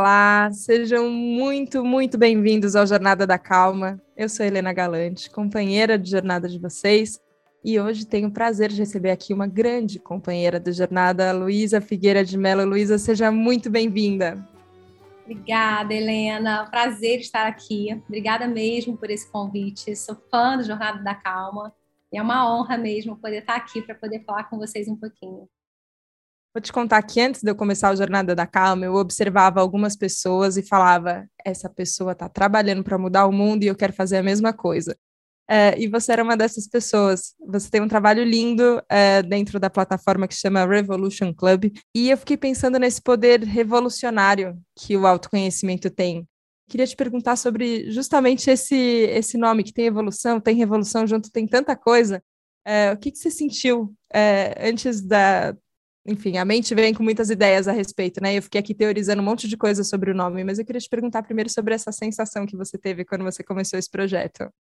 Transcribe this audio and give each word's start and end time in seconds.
Olá, 0.00 0.50
sejam 0.50 1.10
muito, 1.10 1.84
muito 1.84 2.16
bem-vindos 2.16 2.74
ao 2.74 2.86
Jornada 2.86 3.26
da 3.26 3.38
Calma. 3.38 4.00
Eu 4.16 4.30
sou 4.30 4.46
Helena 4.46 4.72
Galante, 4.72 5.28
companheira 5.28 5.98
de 5.98 6.10
jornada 6.10 6.48
de 6.48 6.58
vocês, 6.58 7.20
e 7.62 7.78
hoje 7.78 8.06
tenho 8.06 8.28
o 8.28 8.32
prazer 8.32 8.70
de 8.70 8.78
receber 8.78 9.10
aqui 9.10 9.34
uma 9.34 9.46
grande 9.46 9.98
companheira 9.98 10.58
de 10.58 10.72
jornada, 10.72 11.30
Luísa 11.32 11.82
Figueira 11.82 12.24
de 12.24 12.38
Mello. 12.38 12.64
Luísa, 12.64 12.96
seja 12.96 13.30
muito 13.30 13.68
bem-vinda. 13.68 14.42
Obrigada, 15.22 15.92
Helena. 15.92 16.64
Prazer 16.70 17.20
estar 17.20 17.46
aqui. 17.46 17.88
Obrigada 18.08 18.48
mesmo 18.48 18.96
por 18.96 19.10
esse 19.10 19.30
convite. 19.30 19.94
Sou 19.96 20.16
fã 20.30 20.56
do 20.56 20.64
Jornada 20.64 21.04
da 21.04 21.14
Calma. 21.14 21.74
E 22.10 22.16
é 22.16 22.22
uma 22.22 22.50
honra 22.50 22.78
mesmo 22.78 23.18
poder 23.18 23.40
estar 23.40 23.56
aqui 23.56 23.82
para 23.82 23.94
poder 23.94 24.24
falar 24.24 24.44
com 24.44 24.56
vocês 24.56 24.88
um 24.88 24.96
pouquinho. 24.96 25.46
Vou 26.52 26.60
te 26.60 26.72
contar 26.72 27.00
que 27.02 27.20
antes 27.20 27.42
de 27.42 27.50
eu 27.50 27.54
começar 27.54 27.90
a 27.90 27.94
Jornada 27.94 28.34
da 28.34 28.44
Calma, 28.44 28.84
eu 28.84 28.94
observava 28.96 29.60
algumas 29.60 29.94
pessoas 29.94 30.56
e 30.56 30.62
falava: 30.66 31.28
essa 31.44 31.68
pessoa 31.68 32.10
está 32.10 32.28
trabalhando 32.28 32.82
para 32.82 32.98
mudar 32.98 33.26
o 33.26 33.32
mundo 33.32 33.62
e 33.62 33.68
eu 33.68 33.76
quero 33.76 33.92
fazer 33.92 34.16
a 34.16 34.22
mesma 34.22 34.52
coisa. 34.52 34.96
É, 35.48 35.76
e 35.80 35.88
você 35.88 36.12
era 36.12 36.22
uma 36.24 36.36
dessas 36.36 36.68
pessoas. 36.68 37.34
Você 37.46 37.70
tem 37.70 37.80
um 37.80 37.88
trabalho 37.88 38.24
lindo 38.24 38.82
é, 38.88 39.22
dentro 39.22 39.60
da 39.60 39.70
plataforma 39.70 40.26
que 40.26 40.34
chama 40.34 40.66
Revolution 40.66 41.32
Club. 41.32 41.72
E 41.94 42.10
eu 42.10 42.16
fiquei 42.16 42.36
pensando 42.36 42.78
nesse 42.78 43.02
poder 43.02 43.42
revolucionário 43.42 44.56
que 44.76 44.96
o 44.96 45.06
autoconhecimento 45.06 45.88
tem. 45.90 46.26
Queria 46.68 46.86
te 46.86 46.96
perguntar 46.96 47.34
sobre 47.36 47.90
justamente 47.90 48.48
esse, 48.48 48.76
esse 48.76 49.36
nome 49.36 49.64
que 49.64 49.72
tem 49.72 49.86
evolução, 49.86 50.40
tem 50.40 50.56
revolução 50.56 51.04
junto, 51.06 51.32
tem 51.32 51.46
tanta 51.46 51.76
coisa. 51.76 52.22
É, 52.64 52.92
o 52.92 52.96
que, 52.96 53.10
que 53.10 53.18
você 53.18 53.30
sentiu 53.30 53.92
antes 54.60 55.00
da, 55.00 55.56
enfim, 56.10 56.38
a 56.38 56.44
mente 56.44 56.74
vem 56.74 56.92
com 56.92 57.04
muitas 57.04 57.30
ideias 57.30 57.68
a 57.68 57.72
respeito, 57.72 58.20
né? 58.20 58.36
Eu 58.36 58.42
fiquei 58.42 58.60
aqui 58.60 58.74
teorizando 58.74 59.22
um 59.22 59.24
monte 59.24 59.46
de 59.46 59.56
coisa 59.56 59.84
sobre 59.84 60.10
o 60.10 60.14
nome, 60.14 60.42
mas 60.42 60.58
eu 60.58 60.64
queria 60.64 60.80
te 60.80 60.88
perguntar 60.88 61.22
primeiro 61.22 61.48
sobre 61.48 61.72
essa 61.72 61.92
sensação 61.92 62.44
que 62.46 62.56
você 62.56 62.76
teve 62.76 63.04
quando 63.04 63.22
você 63.22 63.44
começou 63.44 63.78
esse 63.78 63.88
projeto. 63.88 64.52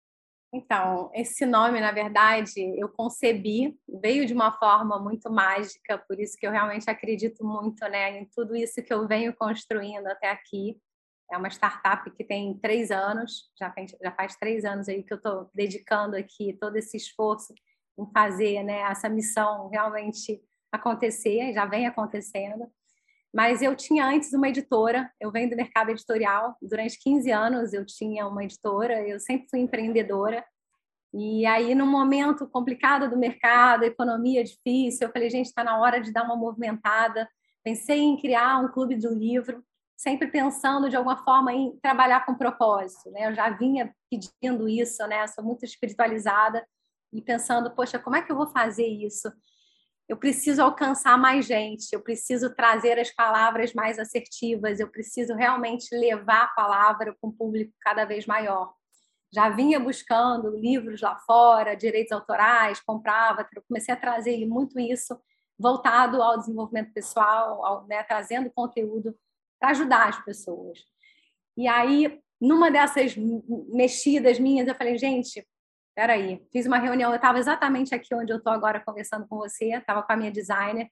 Então, 0.53 1.11
esse 1.15 1.47
nome, 1.47 1.81
na 1.81 1.91
verdade, 1.91 2.61
eu 2.79 2.89
concebi, 2.89 3.79
veio 4.03 4.27
de 4.27 4.35
uma 4.35 4.53
forma 4.59 4.99
muito 4.99 5.31
mágica, 5.31 5.99
por 6.07 6.21
isso 6.21 6.37
que 6.39 6.47
eu 6.47 6.51
realmente 6.51 6.89
acredito 6.89 7.45
muito 7.45 7.83
né, 7.89 8.19
em 8.19 8.27
tudo 8.27 8.55
isso 8.55 8.83
que 8.83 8.93
eu 8.93 9.07
venho 9.07 9.35
construindo 9.35 10.07
até 10.07 10.31
aqui. 10.31 10.79
É 11.31 11.37
uma 11.37 11.49
startup 11.49 12.11
que 12.11 12.25
tem 12.25 12.59
três 12.59 12.91
anos, 12.91 13.51
já 13.59 13.71
faz, 13.73 13.95
já 14.03 14.13
faz 14.13 14.37
três 14.37 14.65
anos 14.67 14.89
aí 14.89 15.03
que 15.03 15.13
eu 15.13 15.19
estou 15.19 15.51
dedicando 15.55 16.17
aqui 16.17 16.57
todo 16.61 16.77
esse 16.77 16.97
esforço 16.97 17.55
em 17.99 18.07
fazer 18.13 18.63
né, 18.63 18.81
essa 18.81 19.09
missão 19.09 19.69
realmente 19.69 20.43
acontecer, 20.73 21.53
já 21.53 21.65
vem 21.65 21.87
acontecendo. 21.87 22.71
Mas 23.33 23.61
eu 23.61 23.77
tinha 23.77 24.07
antes 24.07 24.33
uma 24.33 24.49
editora, 24.49 25.11
eu 25.21 25.31
venho 25.31 25.51
do 25.51 25.57
mercado 25.57 25.91
editorial, 25.91 26.57
durante 26.63 26.99
15 26.99 27.31
anos 27.31 27.73
eu 27.73 27.85
tinha 27.85 28.27
uma 28.27 28.43
editora, 28.45 29.07
eu 29.07 29.21
sempre 29.21 29.49
fui 29.51 29.61
empreendedora. 29.61 30.45
E 31.13 31.47
aí, 31.47 31.75
no 31.75 31.87
momento 31.87 32.49
complicado 32.49 33.09
do 33.09 33.17
mercado, 33.17 33.85
economia 33.85 34.45
difícil, 34.45 35.07
eu 35.07 35.13
falei, 35.13 35.31
gente, 35.31 35.47
está 35.47 35.65
na 35.65 35.79
hora 35.79 36.01
de 36.01 36.13
dar 36.13 36.25
uma 36.25 36.37
movimentada. 36.37 37.29
Pensei 37.63 37.99
em 37.99 38.17
criar 38.17 38.59
um 38.59 38.69
clube 38.69 38.97
do 38.97 39.13
livro, 39.15 39.65
sempre 39.97 40.29
pensando 40.29 40.89
de 40.89 40.97
alguma 40.97 41.17
forma 41.25 41.53
em 41.53 41.79
trabalhar 41.83 42.25
com 42.25 42.35
propósito. 42.35 43.11
Né? 43.11 43.27
Eu 43.27 43.35
já 43.35 43.51
vinha 43.51 43.95
pedindo 44.11 44.69
isso, 44.69 45.07
né? 45.07 45.27
sou 45.27 45.45
muito 45.45 45.65
espiritualizada 45.65 46.67
e 47.13 47.21
pensando, 47.21 47.71
poxa, 47.71 47.99
como 47.99 48.17
é 48.17 48.23
que 48.23 48.31
eu 48.31 48.37
vou 48.37 48.47
fazer 48.47 48.87
isso? 48.87 49.33
Eu 50.09 50.17
preciso 50.17 50.63
alcançar 50.63 51.19
mais 51.19 51.45
gente, 51.45 51.93
eu 51.93 52.01
preciso 52.01 52.55
trazer 52.55 52.99
as 52.99 53.11
palavras 53.11 53.75
mais 53.75 53.99
assertivas, 53.99 54.81
eu 54.81 54.89
preciso 54.89 55.35
realmente 55.35 55.95
levar 55.95 56.45
a 56.45 56.49
palavra 56.49 57.15
para 57.21 57.29
um 57.29 57.33
público 57.33 57.73
cada 57.81 58.07
vez 58.07 58.27
maior. 58.27 58.73
Já 59.31 59.51
vinha 59.51 59.79
buscando 59.79 60.57
livros 60.57 61.03
lá 61.03 61.17
fora, 61.27 61.77
direitos 61.77 62.13
autorais, 62.13 62.81
comprava, 62.81 63.47
comecei 63.69 63.93
a 63.93 63.99
trazer 63.99 64.47
muito 64.47 64.81
isso 64.81 65.21
voltado 65.59 66.23
ao 66.23 66.39
desenvolvimento 66.39 66.95
pessoal, 66.95 67.63
ao, 67.65 67.87
né, 67.87 68.03
trazendo 68.05 68.51
conteúdo 68.51 69.15
para 69.61 69.71
ajudar 69.71 70.09
as 70.09 70.25
pessoas. 70.25 70.79
E 71.55 71.69
aí, 71.69 72.19
numa 72.41 72.71
dessas 72.71 73.15
mexidas 73.69 74.39
minhas, 74.39 74.69
eu 74.69 74.75
falei, 74.75 74.97
gente, 74.97 75.47
peraí, 75.99 76.41
fiz 76.53 76.65
uma 76.65 76.79
reunião, 76.79 77.11
eu 77.11 77.17
estava 77.17 77.41
exatamente 77.41 77.93
aqui 77.93 78.15
onde 78.15 78.33
eu 78.33 78.37
estou 78.37 78.53
agora 78.53 78.79
conversando 78.79 79.27
com 79.27 79.37
você, 79.37 79.75
estava 79.75 80.01
com 80.01 80.13
a 80.13 80.17
minha 80.17 80.31
designer, 80.31 80.89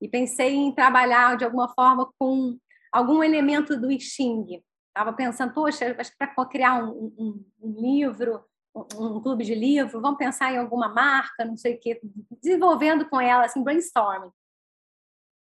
e 0.00 0.08
pensei 0.08 0.54
em 0.54 0.74
trabalhar 0.74 1.36
de 1.36 1.44
alguma 1.44 1.68
forma 1.68 2.10
com 2.18 2.56
algum 2.90 3.22
elemento 3.22 3.78
do 3.78 3.90
Xing. 4.00 4.62
Estava 4.88 5.12
pensando, 5.12 5.52
poxa, 5.52 5.94
acho 5.98 6.10
que 6.12 6.16
para 6.16 6.46
criar 6.46 6.82
um, 6.82 7.12
um, 7.18 7.44
um 7.60 7.80
livro, 7.82 8.42
um, 8.74 9.16
um, 9.16 9.20
clube 9.20 9.44
de 9.44 9.54
livro, 9.54 10.00
vamos 10.00 10.16
pensar 10.16 10.54
em 10.54 10.56
alguma 10.56 10.88
marca, 10.88 11.44
não 11.44 11.58
sei 11.58 11.74
o 11.74 11.78
quê, 11.78 12.00
desenvolvendo 12.42 13.06
com 13.10 13.20
ela, 13.20 13.44
assim, 13.44 13.62
brainstorming. 13.62 14.30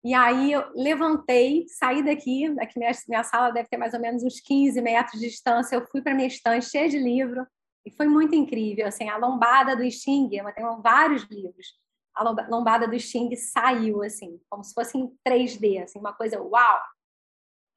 E 0.06 0.14
aí 0.14 0.54
eu 0.54 0.72
levantei, 0.74 1.66
saí 1.68 2.02
daqui, 2.02 2.50
daqui 2.56 2.80
minha, 2.80 2.92
minha 3.10 3.24
sala 3.26 3.52
deve 3.52 3.68
ter 3.68 3.76
mais 3.76 3.94
ou 3.94 4.00
menos 4.00 4.24
uns 4.24 4.40
15 4.40 4.82
metros 4.82 5.20
de 5.20 5.28
distância, 5.28 5.76
eu 5.76 5.86
fui 5.86 6.02
para 6.02 6.16
minha 6.16 6.30
estante 6.30 6.70
cheia 6.70 6.88
de 6.88 6.98
livro, 6.98 7.46
e 7.86 7.92
foi 7.92 8.08
muito 8.08 8.34
incrível, 8.34 8.88
assim, 8.88 9.08
a 9.08 9.18
lombada 9.18 9.76
do 9.76 9.90
Xing, 9.90 10.30
eu 10.36 10.54
tenho 10.54 10.82
vários 10.82 11.24
livros. 11.26 11.80
A 12.16 12.24
lombada 12.50 12.88
do 12.88 13.00
Xing 13.00 13.36
saiu 13.36 14.02
assim, 14.02 14.42
como 14.50 14.64
se 14.64 14.74
fosse 14.74 14.98
em 14.98 15.16
3D, 15.26 15.84
assim, 15.84 16.00
uma 16.00 16.14
coisa 16.14 16.42
uau. 16.42 16.82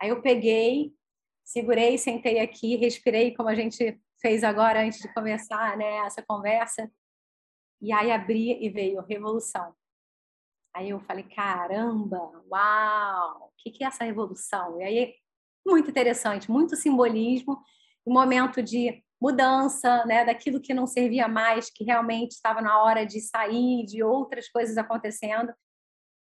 Aí 0.00 0.08
eu 0.08 0.22
peguei, 0.22 0.94
segurei, 1.44 1.98
sentei 1.98 2.38
aqui, 2.38 2.76
respirei 2.76 3.34
como 3.34 3.48
a 3.50 3.54
gente 3.54 4.00
fez 4.20 4.42
agora 4.42 4.82
antes 4.82 5.00
de 5.00 5.12
começar, 5.12 5.76
né, 5.76 5.98
essa 6.06 6.22
conversa. 6.22 6.90
E 7.80 7.92
aí 7.92 8.10
abri 8.10 8.64
e 8.64 8.70
veio 8.70 9.02
revolução. 9.02 9.74
Aí 10.74 10.90
eu 10.90 11.00
falei, 11.00 11.24
caramba, 11.24 12.18
uau, 12.50 13.48
o 13.48 13.52
que, 13.58 13.70
que 13.70 13.84
é 13.84 13.88
essa 13.88 14.04
revolução? 14.04 14.80
E 14.80 14.84
aí, 14.84 15.14
muito 15.66 15.90
interessante, 15.90 16.50
muito 16.50 16.76
simbolismo, 16.76 17.60
um 18.06 18.12
momento 18.12 18.62
de 18.62 19.02
mudança, 19.20 20.04
né, 20.06 20.24
daquilo 20.24 20.60
que 20.60 20.72
não 20.72 20.86
servia 20.86 21.26
mais, 21.26 21.70
que 21.70 21.84
realmente 21.84 22.32
estava 22.32 22.62
na 22.62 22.82
hora 22.82 23.04
de 23.04 23.20
sair, 23.20 23.84
de 23.84 24.02
outras 24.02 24.48
coisas 24.48 24.78
acontecendo. 24.78 25.52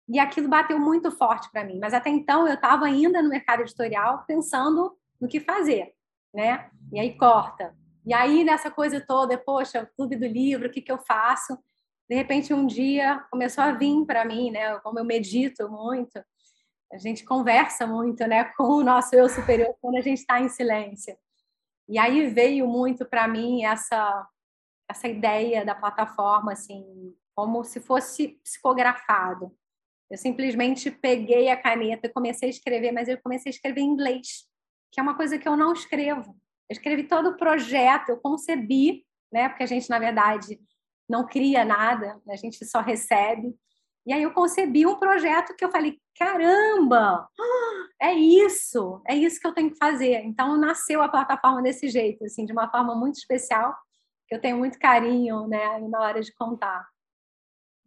E 0.08 0.18
aquilo 0.18 0.48
bateu 0.48 0.78
muito 0.78 1.10
forte 1.10 1.50
para 1.50 1.64
mim. 1.64 1.78
Mas 1.80 1.94
até 1.94 2.10
então 2.10 2.46
eu 2.46 2.54
estava 2.54 2.84
ainda 2.84 3.22
no 3.22 3.30
mercado 3.30 3.62
editorial 3.62 4.24
pensando 4.26 4.94
no 5.20 5.26
que 5.26 5.40
fazer, 5.40 5.94
né? 6.34 6.70
E 6.92 7.00
aí 7.00 7.16
corta. 7.16 7.74
E 8.04 8.12
aí 8.12 8.44
nessa 8.44 8.70
coisa 8.70 9.00
toda, 9.00 9.38
poxa, 9.38 9.90
clube 9.96 10.16
do 10.16 10.26
livro, 10.26 10.68
o 10.68 10.70
que 10.70 10.82
que 10.82 10.92
eu 10.92 10.98
faço? 10.98 11.58
De 12.08 12.14
repente 12.14 12.52
um 12.52 12.66
dia 12.66 13.24
começou 13.30 13.64
a 13.64 13.72
vir 13.72 14.04
para 14.04 14.26
mim, 14.26 14.50
né? 14.50 14.78
Como 14.80 14.98
eu 14.98 15.04
medito 15.06 15.70
muito, 15.70 16.22
a 16.92 16.98
gente 16.98 17.24
conversa 17.24 17.86
muito, 17.86 18.24
né, 18.26 18.44
com 18.56 18.64
o 18.64 18.84
nosso 18.84 19.14
eu 19.16 19.28
superior 19.28 19.74
quando 19.80 19.96
a 19.96 20.00
gente 20.00 20.18
está 20.18 20.40
em 20.40 20.48
silêncio. 20.48 21.16
E 21.88 21.98
aí 21.98 22.26
veio 22.28 22.66
muito 22.66 23.04
para 23.04 23.28
mim 23.28 23.64
essa 23.64 24.26
essa 24.88 25.08
ideia 25.08 25.64
da 25.64 25.74
plataforma 25.74 26.52
assim, 26.52 27.14
como 27.34 27.64
se 27.64 27.80
fosse 27.80 28.38
psicografado. 28.44 29.50
Eu 30.10 30.18
simplesmente 30.18 30.90
peguei 30.90 31.48
a 31.48 31.56
caneta 31.56 32.06
e 32.06 32.12
comecei 32.12 32.48
a 32.48 32.50
escrever, 32.50 32.92
mas 32.92 33.08
eu 33.08 33.18
comecei 33.22 33.50
a 33.50 33.54
escrever 33.54 33.80
em 33.80 33.88
inglês, 33.88 34.44
que 34.92 35.00
é 35.00 35.02
uma 35.02 35.16
coisa 35.16 35.38
que 35.38 35.48
eu 35.48 35.56
não 35.56 35.72
escrevo. 35.72 36.30
Eu 36.68 36.74
escrevi 36.74 37.04
todo 37.04 37.30
o 37.30 37.36
projeto, 37.36 38.10
eu 38.10 38.18
concebi, 38.18 39.04
né? 39.32 39.48
Porque 39.48 39.64
a 39.64 39.66
gente 39.66 39.88
na 39.90 39.98
verdade 39.98 40.60
não 41.08 41.26
cria 41.26 41.64
nada, 41.64 42.20
a 42.28 42.36
gente 42.36 42.64
só 42.64 42.80
recebe. 42.80 43.54
E 44.06 44.12
aí 44.12 44.22
eu 44.22 44.32
concebi 44.32 44.86
um 44.86 44.96
projeto 44.96 45.54
que 45.56 45.64
eu 45.64 45.70
falei, 45.70 45.98
caramba, 46.18 47.26
é 48.00 48.12
isso, 48.12 49.00
é 49.06 49.14
isso 49.14 49.40
que 49.40 49.46
eu 49.46 49.54
tenho 49.54 49.70
que 49.70 49.78
fazer. 49.78 50.22
Então 50.24 50.56
nasceu 50.58 51.00
a 51.00 51.08
plataforma 51.08 51.62
desse 51.62 51.88
jeito, 51.88 52.24
assim, 52.24 52.44
de 52.44 52.52
uma 52.52 52.70
forma 52.70 52.94
muito 52.94 53.16
especial, 53.16 53.74
que 54.28 54.34
eu 54.34 54.40
tenho 54.40 54.58
muito 54.58 54.78
carinho, 54.78 55.46
né, 55.48 55.78
na 55.88 56.00
hora 56.00 56.20
de 56.20 56.34
contar. 56.34 56.86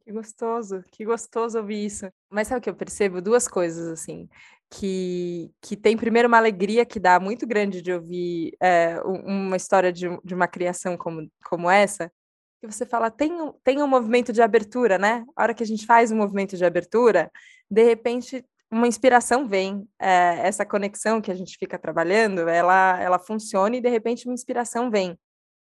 Que 0.03 0.11
gostoso, 0.11 0.83
que 0.91 1.05
gostoso 1.05 1.57
ouvir 1.59 1.85
isso. 1.85 2.09
Mas 2.29 2.47
sabe 2.47 2.59
o 2.59 2.61
que 2.63 2.69
eu 2.69 2.75
percebo? 2.75 3.21
Duas 3.21 3.47
coisas, 3.47 3.87
assim, 3.87 4.27
que, 4.69 5.51
que 5.61 5.75
tem 5.75 5.97
primeiro 5.97 6.27
uma 6.27 6.37
alegria 6.37 6.85
que 6.85 6.99
dá 6.99 7.19
muito 7.19 7.45
grande 7.45 7.81
de 7.81 7.91
ouvir 7.91 8.55
é, 8.61 8.99
uma 9.01 9.57
história 9.57 9.91
de, 9.91 10.07
de 10.23 10.33
uma 10.33 10.47
criação 10.47 10.97
como, 10.97 11.29
como 11.43 11.69
essa, 11.69 12.11
que 12.59 12.67
você 12.67 12.85
fala, 12.85 13.09
tem, 13.11 13.31
tem 13.63 13.81
um 13.81 13.87
movimento 13.87 14.33
de 14.33 14.41
abertura, 14.41 14.97
né? 14.97 15.25
A 15.35 15.43
hora 15.43 15.53
que 15.53 15.63
a 15.63 15.65
gente 15.65 15.85
faz 15.85 16.11
um 16.11 16.17
movimento 16.17 16.57
de 16.57 16.65
abertura, 16.65 17.31
de 17.69 17.83
repente 17.83 18.45
uma 18.69 18.87
inspiração 18.87 19.47
vem, 19.47 19.87
é, 19.99 20.39
essa 20.45 20.65
conexão 20.65 21.21
que 21.21 21.31
a 21.31 21.35
gente 21.35 21.57
fica 21.57 21.79
trabalhando, 21.79 22.49
ela, 22.49 23.01
ela 23.01 23.19
funciona 23.19 23.77
e 23.77 23.81
de 23.81 23.89
repente 23.89 24.25
uma 24.27 24.33
inspiração 24.33 24.91
vem. 24.91 25.17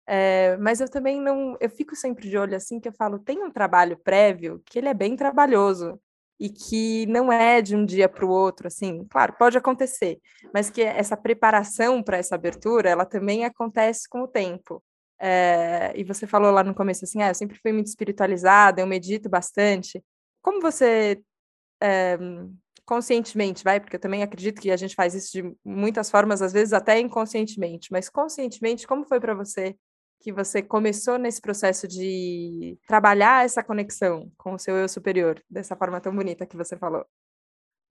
É, 0.07 0.57
mas 0.57 0.81
eu 0.81 0.89
também 0.89 1.21
não, 1.21 1.55
eu 1.59 1.69
fico 1.69 1.95
sempre 1.95 2.27
de 2.27 2.37
olho 2.37 2.55
assim 2.55 2.79
que 2.79 2.87
eu 2.89 2.93
falo, 2.93 3.19
tem 3.19 3.43
um 3.43 3.51
trabalho 3.51 3.97
prévio 4.03 4.61
que 4.65 4.79
ele 4.79 4.89
é 4.89 4.93
bem 4.93 5.15
trabalhoso. 5.15 5.99
e 6.39 6.49
que 6.49 7.05
não 7.07 7.31
é 7.31 7.61
de 7.61 7.75
um 7.75 7.85
dia 7.85 8.07
para 8.07 8.25
o 8.25 8.29
outro, 8.29 8.67
assim, 8.67 9.05
claro, 9.09 9.33
pode 9.37 9.57
acontecer, 9.57 10.19
mas 10.53 10.69
que 10.69 10.81
essa 10.81 11.17
preparação 11.17 12.01
para 12.01 12.17
essa 12.17 12.35
abertura, 12.35 12.89
ela 12.89 13.05
também 13.05 13.43
acontece 13.45 14.07
com 14.07 14.21
o 14.21 14.27
tempo. 14.27 14.81
É, 15.19 15.91
e 15.95 16.03
você 16.03 16.25
falou 16.25 16.51
lá 16.51 16.63
no 16.63 16.73
começo 16.73 17.03
assim, 17.03 17.21
ah, 17.21 17.29
eu 17.29 17.35
sempre 17.35 17.59
fui 17.59 17.73
muito 17.73 17.87
espiritualizada, 17.87 18.81
eu 18.81 18.87
medito 18.87 19.29
bastante. 19.29 20.03
Como 20.41 20.61
você 20.61 21.21
é, 21.81 22.17
conscientemente, 22.85 23.63
vai, 23.63 23.79
porque 23.79 23.97
eu 23.97 23.99
também 23.99 24.23
acredito 24.23 24.59
que 24.59 24.71
a 24.71 24.77
gente 24.77 24.95
faz 24.95 25.13
isso 25.13 25.31
de 25.31 25.55
muitas 25.63 26.09
formas, 26.09 26.41
às 26.41 26.53
vezes 26.53 26.73
até 26.73 26.99
inconscientemente, 26.99 27.91
mas 27.91 28.09
conscientemente, 28.09 28.87
como 28.87 29.05
foi 29.05 29.19
para 29.19 29.35
você 29.35 29.75
que 30.21 30.33
você 30.33 30.61
começou 30.61 31.17
nesse 31.17 31.39
processo 31.39 31.87
de 31.87 32.77
trabalhar 32.87 33.45
essa 33.45 33.63
conexão 33.63 34.29
com 34.37 34.53
o 34.53 34.59
seu 34.59 34.75
eu 34.75 34.89
superior, 34.89 35.41
dessa 35.49 35.75
forma 35.75 36.01
tão 36.01 36.13
bonita 36.13 36.45
que 36.45 36.57
você 36.57 36.75
falou? 36.75 37.05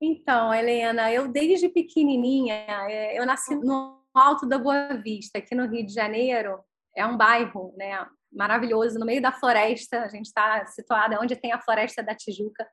Então, 0.01 0.53
Helena, 0.53 1.13
eu 1.13 1.29
desde 1.29 1.69
pequenininha, 1.69 2.55
é, 2.89 3.19
eu 3.19 3.25
nasci 3.25 3.55
no 3.55 4.03
Alto 4.13 4.47
da 4.47 4.59
Boa 4.59 4.95
Vista, 4.97 5.39
aqui 5.39 5.55
no 5.55 5.67
Rio 5.67 5.87
de 5.87 5.93
Janeiro, 5.93 6.59
é 6.99 7.07
um 7.07 7.17
bairro, 7.17 7.75
né, 7.77 8.07
maravilhoso, 8.33 8.99
no 8.99 9.07
meio 9.07 9.23
da 9.23 9.33
floresta, 9.33 10.03
a 10.03 10.09
gente 10.09 10.27
está 10.27 10.67
situada 10.67 11.19
onde 11.21 11.37
tem 11.37 11.53
a 11.53 11.61
Floresta 11.61 12.03
da 12.03 12.15
Tijuca, 12.15 12.67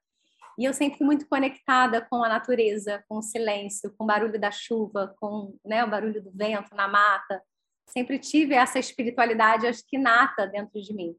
e 0.57 0.63
eu 0.63 0.73
sempre 0.73 0.97
fui 0.97 1.05
muito 1.05 1.27
conectada 1.27 2.01
com 2.01 2.23
a 2.23 2.29
natureza, 2.29 3.03
com 3.09 3.17
o 3.17 3.21
silêncio, 3.21 3.93
com 3.97 4.05
o 4.05 4.07
barulho 4.07 4.39
da 4.39 4.51
chuva, 4.51 5.13
com 5.19 5.53
né, 5.65 5.83
o 5.83 5.89
barulho 5.89 6.23
do 6.23 6.31
vento 6.31 6.73
na 6.73 6.87
mata, 6.87 7.41
sempre 7.87 8.17
tive 8.17 8.55
essa 8.55 8.79
espiritualidade, 8.79 9.67
acho 9.67 9.83
que 9.85 9.97
nata 9.97 10.47
dentro 10.47 10.81
de 10.81 10.93
mim. 10.93 11.15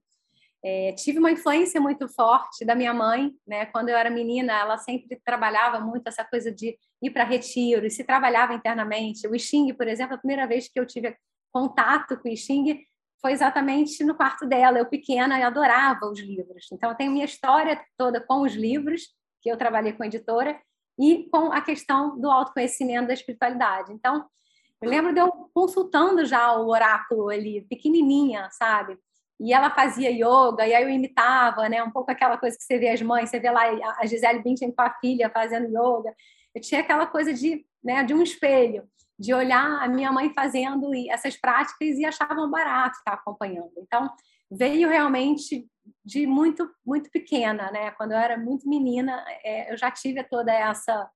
É, 0.65 0.93
tive 0.95 1.19
uma 1.19 1.31
influência 1.31 1.81
muito 1.81 2.09
forte 2.09 2.65
da 2.65 2.75
minha 2.75 2.93
mãe, 2.93 3.31
né? 3.47 3.67
Quando 3.67 3.89
eu 3.89 3.97
era 3.97 4.11
menina, 4.11 4.53
ela 4.53 4.79
sempre 4.79 5.21
trabalhava 5.25 5.79
muito 5.79 6.09
essa 6.09 6.25
coisa 6.25 6.51
de 6.51 6.77
ir 7.01 7.11
para 7.11 7.23
retiro 7.23 7.87
e 7.87 7.91
se 7.91 8.03
trabalhava 8.03 8.55
internamente. 8.55 9.29
O 9.29 9.39
Xing, 9.39 9.73
por 9.75 9.87
exemplo, 9.87 10.15
a 10.15 10.19
primeira 10.19 10.45
vez 10.47 10.69
que 10.69 10.81
eu 10.81 10.87
tive 10.87 11.17
contato 11.53 12.19
com 12.19 12.29
o 12.29 12.37
Xing 12.37 12.85
foi 13.21 13.33
exatamente 13.33 14.05
no 14.05 14.15
quarto 14.15 14.47
dela. 14.47 14.79
Eu 14.79 14.87
pequena, 14.87 15.39
eu 15.39 15.47
adorava 15.47 16.07
os 16.07 16.21
livros. 16.21 16.67
Então, 16.73 16.91
eu 16.91 16.97
tenho 16.97 17.13
minha 17.13 17.25
história 17.25 17.81
toda 17.97 18.21
com 18.21 18.43
os 18.43 18.55
livros, 18.55 19.03
que 19.43 19.51
eu 19.51 19.57
trabalhei 19.57 19.93
com 19.93 20.05
editora, 20.05 20.59
e 20.99 21.29
com 21.31 21.53
a 21.53 21.61
questão 21.61 22.19
do 22.19 22.31
autoconhecimento 22.31 23.09
da 23.09 23.15
espiritualidade. 23.15 23.93
Então, 23.93 24.27
eu 24.81 24.91
lembro 24.91 25.13
de 25.13 25.21
eu 25.21 25.31
consultando 25.55 26.25
já 26.25 26.55
o 26.57 26.69
oráculo 26.69 27.29
ali, 27.29 27.63
pequenininha, 27.69 28.49
sabe? 28.53 28.99
E 29.39 29.53
ela 29.53 29.71
fazia 29.71 30.11
yoga, 30.11 30.67
e 30.67 30.75
aí 30.75 30.83
eu 30.83 30.89
imitava, 30.89 31.69
né? 31.69 31.83
Um 31.83 31.91
pouco 31.91 32.11
aquela 32.11 32.39
coisa 32.39 32.57
que 32.57 32.65
você 32.65 32.79
vê 32.79 32.89
as 32.89 33.03
mães, 33.03 33.29
você 33.29 33.39
vê 33.39 33.51
lá 33.51 33.65
a 33.99 34.07
Gisele 34.07 34.43
Bündchen 34.43 34.73
com 34.73 34.83
a 34.83 34.95
filha 34.99 35.31
fazendo 35.31 35.67
yoga. 35.67 36.15
Eu 36.55 36.61
tinha 36.61 36.81
aquela 36.81 37.07
coisa 37.07 37.35
de, 37.35 37.67
né, 37.85 38.03
de 38.03 38.15
um 38.15 38.23
espelho, 38.23 38.89
de 39.19 39.33
olhar 39.33 39.83
a 39.83 39.89
minha 39.89 40.13
mãe 40.13 40.33
fazendo 40.33 40.91
essas 41.11 41.37
práticas 41.37 41.97
e 41.97 42.05
achavam 42.05 42.51
barato 42.51 42.99
estar 42.99 43.15
acompanhando. 43.15 43.73
Então, 43.79 44.11
veio 44.51 44.89
realmente 44.89 45.67
de 46.05 46.27
muito 46.27 46.69
muito 46.85 47.11
pequena, 47.11 47.71
né? 47.71 47.91
Quando 47.93 48.13
eu 48.13 48.19
era 48.19 48.37
muito 48.37 48.69
menina, 48.69 49.25
é, 49.43 49.73
eu 49.73 49.77
já 49.77 49.91
tive 49.91 50.23
toda 50.25 50.53
essa 50.53 51.11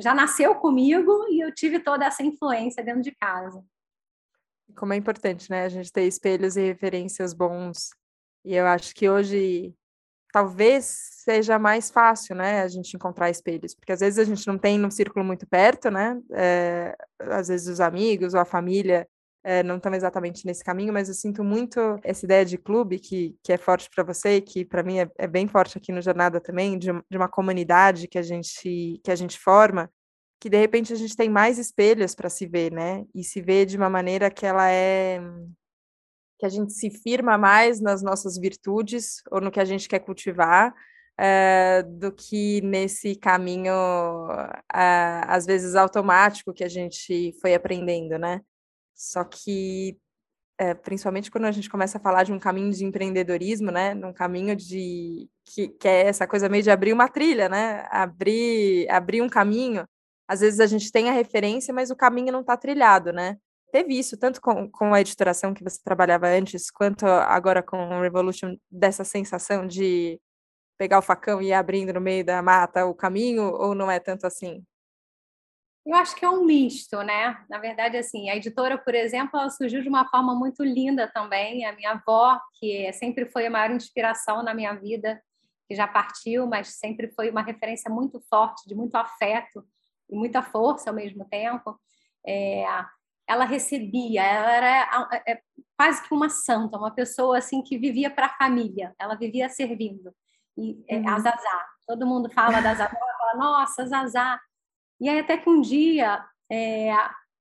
já 0.00 0.14
nasceu 0.14 0.54
comigo 0.56 1.26
e 1.30 1.40
eu 1.40 1.54
tive 1.54 1.78
toda 1.78 2.06
essa 2.06 2.22
influência 2.22 2.82
dentro 2.82 3.02
de 3.02 3.12
casa. 3.12 3.64
Como 4.76 4.92
é 4.92 4.96
importante, 4.96 5.48
né? 5.50 5.64
A 5.64 5.68
gente 5.68 5.92
ter 5.92 6.02
espelhos 6.02 6.56
e 6.56 6.66
referências 6.66 7.32
bons. 7.32 7.90
E 8.44 8.54
eu 8.54 8.66
acho 8.66 8.94
que 8.94 9.08
hoje 9.08 9.74
talvez 10.38 10.84
seja 11.24 11.58
mais 11.58 11.90
fácil, 11.90 12.36
né? 12.36 12.62
A 12.62 12.68
gente 12.68 12.94
encontrar 12.94 13.28
espelhos, 13.28 13.74
porque 13.74 13.90
às 13.90 13.98
vezes 13.98 14.20
a 14.20 14.24
gente 14.24 14.46
não 14.46 14.56
tem 14.56 14.78
num 14.78 14.90
círculo 14.90 15.24
muito 15.24 15.46
perto, 15.48 15.90
né? 15.90 16.16
É, 16.32 16.96
às 17.18 17.48
vezes 17.48 17.66
os 17.66 17.80
amigos 17.80 18.34
ou 18.34 18.40
a 18.40 18.44
família 18.44 19.06
é, 19.42 19.64
não 19.64 19.78
estão 19.78 19.92
exatamente 19.92 20.46
nesse 20.46 20.62
caminho, 20.62 20.92
mas 20.92 21.08
eu 21.08 21.14
sinto 21.14 21.42
muito 21.42 21.80
essa 22.04 22.24
ideia 22.24 22.44
de 22.44 22.56
clube 22.56 23.00
que, 23.00 23.36
que 23.42 23.52
é 23.52 23.58
forte 23.58 23.90
para 23.92 24.04
você 24.04 24.36
e 24.36 24.40
que 24.40 24.64
para 24.64 24.84
mim 24.84 25.00
é, 25.00 25.10
é, 25.18 25.26
bem 25.26 25.48
forte 25.48 25.76
aqui 25.76 25.90
no 25.90 26.00
Jornada 26.00 26.40
também, 26.40 26.78
de, 26.78 26.88
de 27.10 27.16
uma 27.16 27.28
comunidade 27.28 28.06
que 28.06 28.18
a 28.18 28.22
gente 28.22 29.00
que 29.02 29.10
a 29.10 29.16
gente 29.16 29.36
forma, 29.40 29.90
que 30.40 30.48
de 30.48 30.56
repente 30.56 30.92
a 30.92 30.96
gente 30.96 31.16
tem 31.16 31.28
mais 31.28 31.58
espelhos 31.58 32.14
para 32.14 32.30
se 32.30 32.46
ver, 32.46 32.70
né? 32.70 33.04
E 33.12 33.24
se 33.24 33.40
ver 33.40 33.66
de 33.66 33.76
uma 33.76 33.90
maneira 33.90 34.30
que 34.30 34.46
ela 34.46 34.70
é 34.70 35.20
que 36.38 36.46
a 36.46 36.48
gente 36.48 36.72
se 36.72 36.90
firma 36.90 37.36
mais 37.36 37.80
nas 37.80 38.02
nossas 38.02 38.38
virtudes 38.38 39.22
ou 39.30 39.40
no 39.40 39.50
que 39.50 39.60
a 39.60 39.64
gente 39.64 39.88
quer 39.88 39.98
cultivar 39.98 40.74
é, 41.18 41.82
do 41.82 42.12
que 42.12 42.60
nesse 42.60 43.16
caminho, 43.16 43.72
é, 44.72 45.22
às 45.26 45.44
vezes 45.44 45.74
automático 45.74 46.54
que 46.54 46.62
a 46.62 46.68
gente 46.68 47.32
foi 47.40 47.54
aprendendo, 47.54 48.16
né? 48.18 48.40
Só 48.94 49.24
que, 49.24 49.98
é, 50.58 50.74
principalmente 50.74 51.30
quando 51.30 51.46
a 51.46 51.52
gente 51.52 51.68
começa 51.68 51.98
a 51.98 52.00
falar 52.00 52.22
de 52.22 52.32
um 52.32 52.38
caminho 52.38 52.72
de 52.72 52.84
empreendedorismo, 52.84 53.72
né? 53.72 53.94
Num 53.94 54.12
caminho 54.12 54.54
de 54.54 55.28
que, 55.44 55.68
que 55.68 55.88
é 55.88 56.06
essa 56.06 56.26
coisa 56.26 56.48
meio 56.48 56.62
de 56.62 56.70
abrir 56.70 56.92
uma 56.92 57.08
trilha, 57.08 57.48
né? 57.48 57.86
Abrir, 57.90 58.88
abrir 58.90 59.20
um 59.22 59.28
caminho. 59.28 59.84
Às 60.28 60.40
vezes 60.40 60.60
a 60.60 60.66
gente 60.66 60.92
tem 60.92 61.08
a 61.08 61.12
referência, 61.12 61.74
mas 61.74 61.90
o 61.90 61.96
caminho 61.96 62.32
não 62.32 62.42
está 62.42 62.56
trilhado, 62.56 63.12
né? 63.12 63.38
Teve 63.70 63.98
isso 63.98 64.16
tanto 64.16 64.40
com, 64.40 64.70
com 64.70 64.94
a 64.94 65.00
editoração 65.00 65.52
que 65.52 65.62
você 65.62 65.78
trabalhava 65.82 66.26
antes, 66.28 66.70
quanto 66.70 67.04
agora 67.06 67.62
com 67.62 67.76
o 67.76 68.00
Revolution, 68.00 68.56
dessa 68.70 69.04
sensação 69.04 69.66
de 69.66 70.18
pegar 70.78 70.98
o 70.98 71.02
facão 71.02 71.42
e 71.42 71.48
ir 71.48 71.52
abrindo 71.52 71.92
no 71.92 72.00
meio 72.00 72.24
da 72.24 72.40
mata 72.40 72.86
o 72.86 72.94
caminho, 72.94 73.42
ou 73.42 73.74
não 73.74 73.90
é 73.90 73.98
tanto 73.98 74.26
assim? 74.26 74.64
Eu 75.84 75.94
acho 75.94 76.14
que 76.14 76.24
é 76.24 76.28
um 76.28 76.44
misto, 76.44 77.02
né? 77.02 77.44
Na 77.48 77.58
verdade, 77.58 77.96
assim, 77.96 78.28
a 78.28 78.36
editora, 78.36 78.76
por 78.76 78.94
exemplo, 78.94 79.38
ela 79.38 79.48
surgiu 79.48 79.82
de 79.82 79.88
uma 79.88 80.08
forma 80.08 80.34
muito 80.34 80.62
linda 80.62 81.10
também. 81.12 81.64
A 81.64 81.74
minha 81.74 81.92
avó, 81.92 82.38
que 82.58 82.92
sempre 82.92 83.26
foi 83.26 83.46
a 83.46 83.50
maior 83.50 83.70
inspiração 83.70 84.42
na 84.42 84.52
minha 84.52 84.74
vida, 84.74 85.20
que 85.66 85.74
já 85.74 85.86
partiu, 85.86 86.46
mas 86.46 86.74
sempre 86.78 87.10
foi 87.12 87.30
uma 87.30 87.42
referência 87.42 87.90
muito 87.90 88.20
forte, 88.28 88.68
de 88.68 88.74
muito 88.74 88.96
afeto 88.96 89.64
e 90.10 90.14
muita 90.16 90.42
força 90.42 90.90
ao 90.90 90.96
mesmo 90.96 91.24
tempo. 91.26 91.78
É, 92.26 92.66
ela 93.28 93.44
recebia, 93.44 94.22
ela 94.22 94.52
era 94.52 95.22
é, 95.26 95.40
quase 95.76 96.02
que 96.02 96.14
uma 96.14 96.30
santa, 96.30 96.78
uma 96.78 96.90
pessoa 96.90 97.36
assim 97.36 97.62
que 97.62 97.76
vivia 97.76 98.10
para 98.10 98.26
a 98.26 98.36
família, 98.36 98.94
ela 98.98 99.14
vivia 99.14 99.48
servindo. 99.48 100.14
E 100.56 100.82
é, 100.88 100.96
uhum. 100.96 101.08
a 101.10 101.18
Zazá, 101.20 101.66
todo 101.86 102.06
mundo 102.06 102.30
fala 102.30 102.60
da 102.60 102.74
Zazá, 102.74 102.88
fala, 102.88 103.34
nossa, 103.36 103.86
Zazá, 103.86 104.40
e 105.00 105.08
aí 105.08 105.20
até 105.20 105.36
que 105.36 105.48
um 105.48 105.60
dia 105.60 106.24
é, 106.50 106.90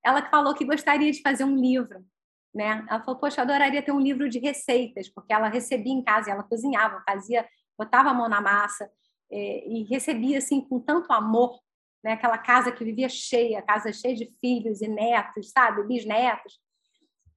ela 0.03 0.21
falou 0.29 0.53
que 0.53 0.65
gostaria 0.65 1.11
de 1.11 1.21
fazer 1.21 1.43
um 1.43 1.55
livro, 1.55 2.05
né? 2.53 2.85
Ela 2.89 2.99
falou, 2.99 3.19
poxa, 3.19 3.39
eu 3.39 3.43
adoraria 3.43 3.81
ter 3.81 3.91
um 3.91 3.99
livro 3.99 4.29
de 4.29 4.39
receitas, 4.39 5.09
porque 5.09 5.33
ela 5.33 5.47
recebia 5.47 5.93
em 5.93 6.03
casa, 6.03 6.31
ela 6.31 6.43
cozinhava, 6.43 7.03
fazia, 7.07 7.47
botava 7.77 8.09
a 8.09 8.13
mão 8.13 8.27
na 8.27 8.41
massa 8.41 8.89
é, 9.31 9.67
e 9.67 9.83
recebia 9.83 10.37
assim 10.37 10.61
com 10.61 10.79
tanto 10.79 11.11
amor, 11.13 11.59
né? 12.03 12.13
Aquela 12.13 12.37
casa 12.37 12.71
que 12.71 12.83
vivia 12.83 13.09
cheia, 13.09 13.61
casa 13.61 13.91
cheia 13.91 14.15
de 14.15 14.31
filhos 14.39 14.81
e 14.81 14.87
netos, 14.87 15.51
sabe, 15.51 15.83
bisnetos. 15.83 16.59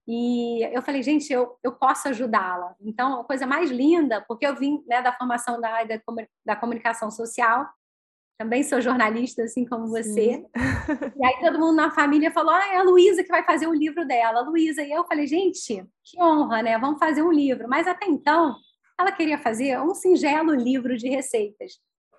E 0.07 0.63
eu 0.75 0.81
falei, 0.81 1.03
gente, 1.03 1.31
eu, 1.31 1.57
eu 1.63 1.71
posso 1.73 2.07
ajudá-la. 2.07 2.75
Então, 2.81 3.21
a 3.21 3.23
coisa 3.23 3.45
mais 3.45 3.69
linda, 3.69 4.23
porque 4.27 4.45
eu 4.45 4.55
vim 4.55 4.83
né, 4.87 5.01
da 5.01 5.13
formação 5.13 5.61
da 5.61 5.69
área 5.69 6.01
da 6.45 6.55
comunicação 6.55 7.11
social, 7.11 7.67
também 8.41 8.63
sou 8.63 8.81
jornalista, 8.81 9.43
assim 9.43 9.63
como 9.65 9.87
você. 9.87 10.43
e 11.15 11.25
aí 11.25 11.39
todo 11.39 11.59
mundo 11.59 11.75
na 11.75 11.91
família 11.91 12.31
falou: 12.31 12.51
ah, 12.51 12.73
é 12.73 12.77
a 12.77 12.83
Luísa 12.83 13.23
que 13.23 13.29
vai 13.29 13.45
fazer 13.45 13.67
o 13.67 13.73
livro 13.73 14.05
dela, 14.07 14.41
Luísa. 14.41 14.81
E 14.81 14.91
eu 14.91 15.05
falei: 15.05 15.27
gente, 15.27 15.85
que 16.03 16.21
honra, 16.21 16.63
né? 16.63 16.77
Vamos 16.79 16.97
fazer 16.97 17.21
um 17.21 17.31
livro. 17.31 17.69
Mas 17.69 17.87
até 17.87 18.07
então, 18.07 18.55
ela 18.99 19.11
queria 19.11 19.37
fazer 19.37 19.79
um 19.79 19.93
singelo 19.93 20.55
livro 20.55 20.97
de 20.97 21.07
receitas. 21.07 21.73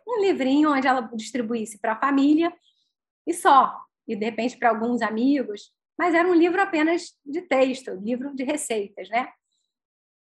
Um 0.06 0.20
livrinho 0.20 0.72
onde 0.72 0.86
ela 0.86 1.00
distribuísse 1.14 1.78
para 1.78 1.92
a 1.92 2.00
família 2.00 2.52
e 3.26 3.32
só. 3.32 3.80
E 4.06 4.16
de 4.16 4.24
repente 4.24 4.56
para 4.56 4.70
alguns 4.70 5.02
amigos. 5.02 5.72
Mas 5.98 6.14
era 6.14 6.28
um 6.28 6.34
livro 6.34 6.60
apenas 6.60 7.12
de 7.24 7.42
texto, 7.42 7.92
livro 7.92 8.34
de 8.34 8.44
receitas, 8.44 9.08
né? 9.08 9.28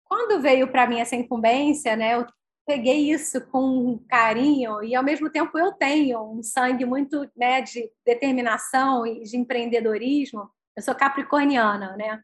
Quando 0.03 0.41
veio 0.41 0.67
para 0.67 0.87
mim 0.87 0.99
essa 0.99 1.15
incumbência, 1.15 1.95
né, 1.95 2.15
eu 2.15 2.25
peguei 2.65 3.11
isso 3.11 3.41
com 3.47 3.99
carinho 4.07 4.83
e 4.83 4.95
ao 4.95 5.03
mesmo 5.03 5.29
tempo 5.29 5.57
eu 5.57 5.71
tenho 5.71 6.21
um 6.31 6.43
sangue 6.43 6.85
muito 6.85 7.27
né, 7.35 7.61
de 7.61 7.89
determinação 8.05 9.05
e 9.05 9.23
de 9.23 9.37
empreendedorismo. 9.37 10.49
Eu 10.75 10.83
sou 10.83 10.95
capricorniana, 10.95 11.95
né? 11.97 12.21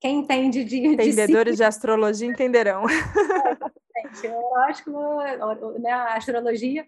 Quem 0.00 0.18
entende 0.18 0.64
de 0.64 0.78
entendedores 0.78 1.52
de, 1.52 1.58
de 1.58 1.64
astrologia 1.64 2.28
entenderão. 2.28 2.84
É, 4.24 4.36
horóscopo, 4.36 5.78
né, 5.78 5.90
astrologia. 5.92 6.86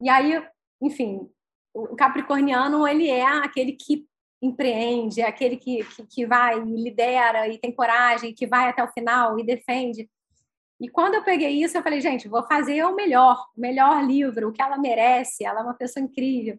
E 0.00 0.08
aí, 0.08 0.42
enfim, 0.80 1.28
o 1.74 1.96
capricorniano 1.96 2.86
ele 2.86 3.08
é 3.08 3.24
aquele 3.24 3.72
que 3.72 4.06
empreende, 4.40 5.20
é 5.20 5.26
aquele 5.26 5.56
que, 5.56 5.84
que, 5.84 6.06
que 6.06 6.26
vai 6.26 6.58
e 6.60 6.82
lidera 6.82 7.48
e 7.48 7.58
tem 7.58 7.72
coragem, 7.72 8.34
que 8.34 8.46
vai 8.46 8.68
até 8.68 8.82
o 8.82 8.92
final 8.92 9.38
e 9.38 9.44
defende. 9.44 10.08
E 10.80 10.88
quando 10.88 11.14
eu 11.14 11.24
peguei 11.24 11.60
isso, 11.62 11.76
eu 11.76 11.82
falei, 11.82 12.00
gente, 12.00 12.28
vou 12.28 12.46
fazer 12.46 12.84
o 12.84 12.94
melhor, 12.94 13.48
o 13.56 13.60
melhor 13.60 14.04
livro, 14.04 14.48
o 14.48 14.52
que 14.52 14.62
ela 14.62 14.78
merece, 14.78 15.44
ela 15.44 15.60
é 15.60 15.62
uma 15.64 15.74
pessoa 15.74 16.04
incrível. 16.04 16.58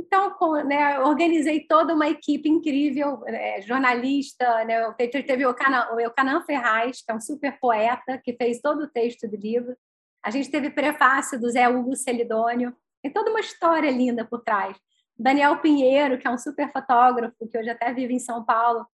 Então, 0.00 0.34
né, 0.64 0.98
organizei 1.00 1.66
toda 1.66 1.94
uma 1.94 2.08
equipe 2.08 2.48
incrível, 2.48 3.22
é, 3.26 3.60
jornalista, 3.60 4.64
né, 4.64 4.90
teve 4.96 5.44
o 5.44 5.54
Canan 5.54 6.42
Ferraz, 6.46 7.02
que 7.02 7.12
é 7.12 7.14
um 7.14 7.20
super 7.20 7.58
poeta, 7.60 8.16
que 8.16 8.32
fez 8.32 8.60
todo 8.62 8.84
o 8.84 8.88
texto 8.88 9.28
do 9.28 9.36
livro. 9.36 9.76
A 10.24 10.30
gente 10.30 10.50
teve 10.50 10.70
prefácio 10.70 11.38
do 11.38 11.50
Zé 11.50 11.68
Hugo 11.68 11.94
Celidônio, 11.94 12.74
tem 13.02 13.12
toda 13.12 13.30
uma 13.30 13.40
história 13.40 13.90
linda 13.90 14.24
por 14.24 14.42
trás. 14.42 14.74
Daniel 15.18 15.58
Pinheiro, 15.58 16.18
que 16.18 16.26
é 16.26 16.30
um 16.30 16.38
super 16.38 16.72
fotógrafo, 16.72 17.46
que 17.46 17.58
hoje 17.58 17.68
até 17.68 17.92
vive 17.92 18.14
em 18.14 18.18
São 18.18 18.42
Paulo, 18.42 18.86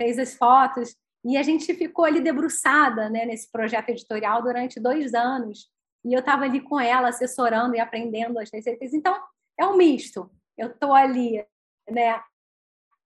fez 0.00 0.16
as 0.16 0.36
fotos. 0.36 0.94
E 1.24 1.36
a 1.36 1.42
gente 1.42 1.74
ficou 1.74 2.04
ali 2.04 2.20
debruçada 2.20 3.08
né, 3.08 3.26
nesse 3.26 3.50
projeto 3.50 3.88
editorial 3.88 4.42
durante 4.42 4.80
dois 4.80 5.12
anos. 5.12 5.68
E 6.04 6.12
eu 6.12 6.20
estava 6.20 6.44
ali 6.44 6.60
com 6.60 6.78
ela, 6.78 7.08
assessorando 7.08 7.74
e 7.74 7.80
aprendendo 7.80 8.38
as 8.38 8.50
receitas. 8.52 8.92
Então, 8.94 9.16
é 9.58 9.66
um 9.66 9.76
misto 9.76 10.30
eu 10.62 10.68
estou 10.68 10.94
ali, 10.94 11.44
né, 11.90 12.22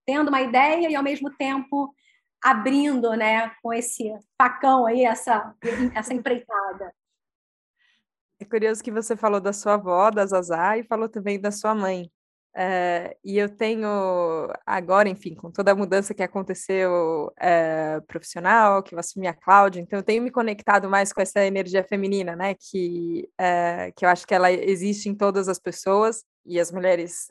tendo 0.05 0.29
uma 0.29 0.43
ideia 0.43 0.91
e 0.91 0.95
ao 0.95 1.03
mesmo 1.03 1.35
tempo 1.37 1.95
abrindo, 2.43 3.15
né, 3.15 3.51
com 3.63 3.73
esse 3.73 4.13
facão 4.41 4.87
aí 4.87 5.05
essa 5.05 5.55
essa 5.95 6.13
empreitada. 6.13 6.93
É 8.39 8.45
curioso 8.45 8.85
que 8.85 8.93
você 8.93 9.17
falou 9.17 9.41
da 9.41 9.55
sua 9.55 9.75
avó, 9.75 10.11
da 10.11 10.27
Zazá, 10.27 10.77
e 10.77 10.85
falou 10.85 11.09
também 11.09 11.41
da 11.41 11.51
sua 11.51 11.75
mãe. 11.75 12.11
É, 12.55 13.17
e 13.25 13.39
eu 13.39 13.49
tenho 13.55 13.89
agora, 14.65 15.09
enfim, 15.09 15.35
com 15.35 15.51
toda 15.51 15.73
a 15.73 15.75
mudança 15.75 16.15
que 16.15 16.23
aconteceu 16.23 17.33
é, 17.39 18.01
profissional, 18.07 18.83
que 18.83 18.95
eu 18.95 18.99
assumi 18.99 19.27
a 19.27 19.35
Cláudia, 19.35 19.81
então 19.81 19.99
eu 19.99 20.03
tenho 20.03 20.23
me 20.23 20.31
conectado 20.31 20.89
mais 20.89 21.13
com 21.13 21.21
essa 21.21 21.45
energia 21.45 21.85
feminina, 21.85 22.37
né? 22.37 22.55
Que, 22.55 23.31
é, 23.39 23.93
que 23.93 24.05
eu 24.05 24.09
acho 24.11 24.27
que 24.27 24.35
ela 24.35 24.53
existe 24.53 25.09
em 25.09 25.15
todas 25.15 25.49
as 25.49 25.59
pessoas 25.59 26.23
e 26.47 26.61
as 26.61 26.71
mulheres 26.71 27.26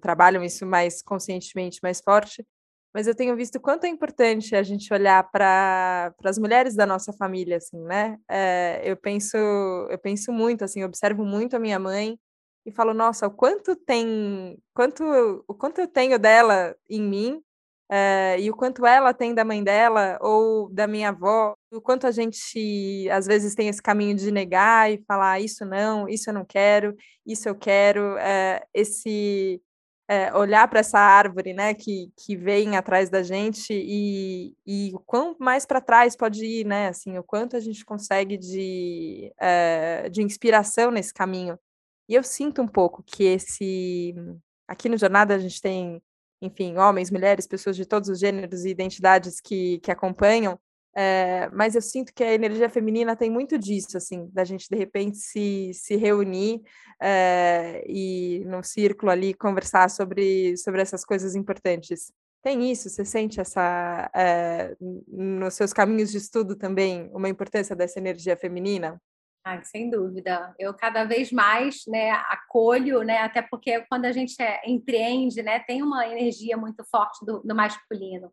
trabalham 0.00 0.42
isso 0.42 0.66
mais 0.66 1.02
conscientemente, 1.02 1.80
mais 1.82 2.00
forte. 2.00 2.44
Mas 2.94 3.06
eu 3.06 3.14
tenho 3.14 3.36
visto 3.36 3.60
quanto 3.60 3.84
é 3.84 3.88
importante 3.88 4.56
a 4.56 4.62
gente 4.62 4.92
olhar 4.92 5.30
para 5.30 6.12
as 6.24 6.38
mulheres 6.38 6.74
da 6.74 6.86
nossa 6.86 7.12
família, 7.12 7.58
assim, 7.58 7.80
né? 7.82 8.18
eu 8.82 8.96
penso, 8.96 9.36
eu 9.36 9.98
penso 9.98 10.32
muito, 10.32 10.64
assim, 10.64 10.82
observo 10.82 11.24
muito 11.24 11.54
a 11.54 11.58
minha 11.58 11.78
mãe 11.78 12.18
e 12.66 12.72
falo, 12.72 12.92
nossa, 12.94 13.26
o 13.26 13.30
quanto 13.30 13.76
tem, 13.76 14.58
quanto, 14.74 15.04
o 15.46 15.54
quanto 15.54 15.80
eu 15.80 15.88
tenho 15.88 16.18
dela 16.18 16.74
em 16.88 17.00
mim 17.02 17.42
é, 17.90 18.36
e 18.40 18.50
o 18.50 18.56
quanto 18.56 18.84
ela 18.86 19.14
tem 19.14 19.34
da 19.34 19.44
mãe 19.44 19.64
dela 19.64 20.18
ou 20.20 20.68
da 20.70 20.86
minha 20.86 21.08
avó, 21.08 21.54
o 21.72 21.80
quanto 21.80 22.06
a 22.06 22.10
gente 22.10 23.08
às 23.10 23.26
vezes 23.26 23.54
tem 23.54 23.68
esse 23.68 23.82
caminho 23.82 24.14
de 24.14 24.30
negar 24.30 24.92
e 24.92 25.02
falar 25.06 25.40
isso 25.40 25.64
não, 25.64 26.08
isso 26.08 26.30
eu 26.30 26.34
não 26.34 26.44
quero, 26.44 26.94
isso 27.26 27.48
eu 27.48 27.54
quero, 27.54 28.16
é, 28.18 28.62
esse 28.74 29.62
é, 30.08 30.34
olhar 30.34 30.68
para 30.68 30.80
essa 30.80 30.98
árvore, 30.98 31.52
né, 31.52 31.74
que, 31.74 32.10
que 32.16 32.36
vem 32.36 32.76
atrás 32.76 33.10
da 33.10 33.22
gente 33.22 33.72
e, 33.72 34.54
e 34.66 34.90
o 34.94 34.98
quão 35.00 35.36
mais 35.38 35.66
para 35.66 35.80
trás 35.80 36.16
pode 36.16 36.44
ir, 36.44 36.66
né, 36.66 36.88
assim, 36.88 37.18
o 37.18 37.22
quanto 37.22 37.56
a 37.56 37.60
gente 37.60 37.84
consegue 37.84 38.36
de, 38.38 39.32
de 40.10 40.22
inspiração 40.22 40.90
nesse 40.90 41.12
caminho. 41.12 41.58
E 42.08 42.14
eu 42.14 42.22
sinto 42.22 42.62
um 42.62 42.68
pouco 42.68 43.02
que 43.02 43.24
esse. 43.24 44.14
Aqui 44.66 44.88
no 44.88 44.96
Jornada 44.96 45.34
a 45.34 45.38
gente 45.38 45.60
tem, 45.60 46.02
enfim, 46.40 46.76
homens, 46.76 47.10
mulheres, 47.10 47.46
pessoas 47.46 47.76
de 47.76 47.86
todos 47.86 48.08
os 48.08 48.18
gêneros 48.18 48.64
e 48.64 48.70
identidades 48.70 49.40
que, 49.40 49.78
que 49.80 49.90
acompanham, 49.90 50.58
é, 51.00 51.48
mas 51.52 51.74
eu 51.76 51.82
sinto 51.82 52.12
que 52.12 52.24
a 52.24 52.34
energia 52.34 52.68
feminina 52.68 53.14
tem 53.14 53.30
muito 53.30 53.56
disso, 53.56 53.96
assim, 53.96 54.28
da 54.32 54.42
gente 54.44 54.68
de 54.68 54.76
repente 54.76 55.18
se, 55.18 55.70
se 55.72 55.94
reunir 55.94 56.60
é, 57.00 57.84
e 57.86 58.42
num 58.46 58.62
círculo 58.64 59.12
ali 59.12 59.32
conversar 59.32 59.90
sobre, 59.90 60.56
sobre 60.56 60.82
essas 60.82 61.04
coisas 61.04 61.36
importantes. 61.36 62.12
Tem 62.42 62.68
isso? 62.70 62.88
Você 62.88 63.04
sente 63.04 63.40
essa, 63.40 64.10
é, 64.14 64.76
nos 65.06 65.54
seus 65.54 65.72
caminhos 65.72 66.10
de 66.10 66.18
estudo 66.18 66.56
também, 66.56 67.08
uma 67.12 67.28
importância 67.28 67.76
dessa 67.76 67.98
energia 68.00 68.36
feminina? 68.36 69.00
Ah, 69.50 69.62
sem 69.62 69.88
dúvida. 69.88 70.54
Eu 70.58 70.74
cada 70.74 71.04
vez 71.04 71.32
mais 71.32 71.86
né, 71.86 72.10
acolho, 72.10 73.02
né, 73.02 73.20
até 73.20 73.40
porque 73.40 73.80
quando 73.88 74.04
a 74.04 74.12
gente 74.12 74.34
é, 74.42 74.60
empreende, 74.68 75.42
né, 75.42 75.58
tem 75.60 75.82
uma 75.82 76.06
energia 76.06 76.54
muito 76.54 76.84
forte 76.84 77.24
do, 77.24 77.40
do, 77.40 77.54
masculino. 77.54 78.30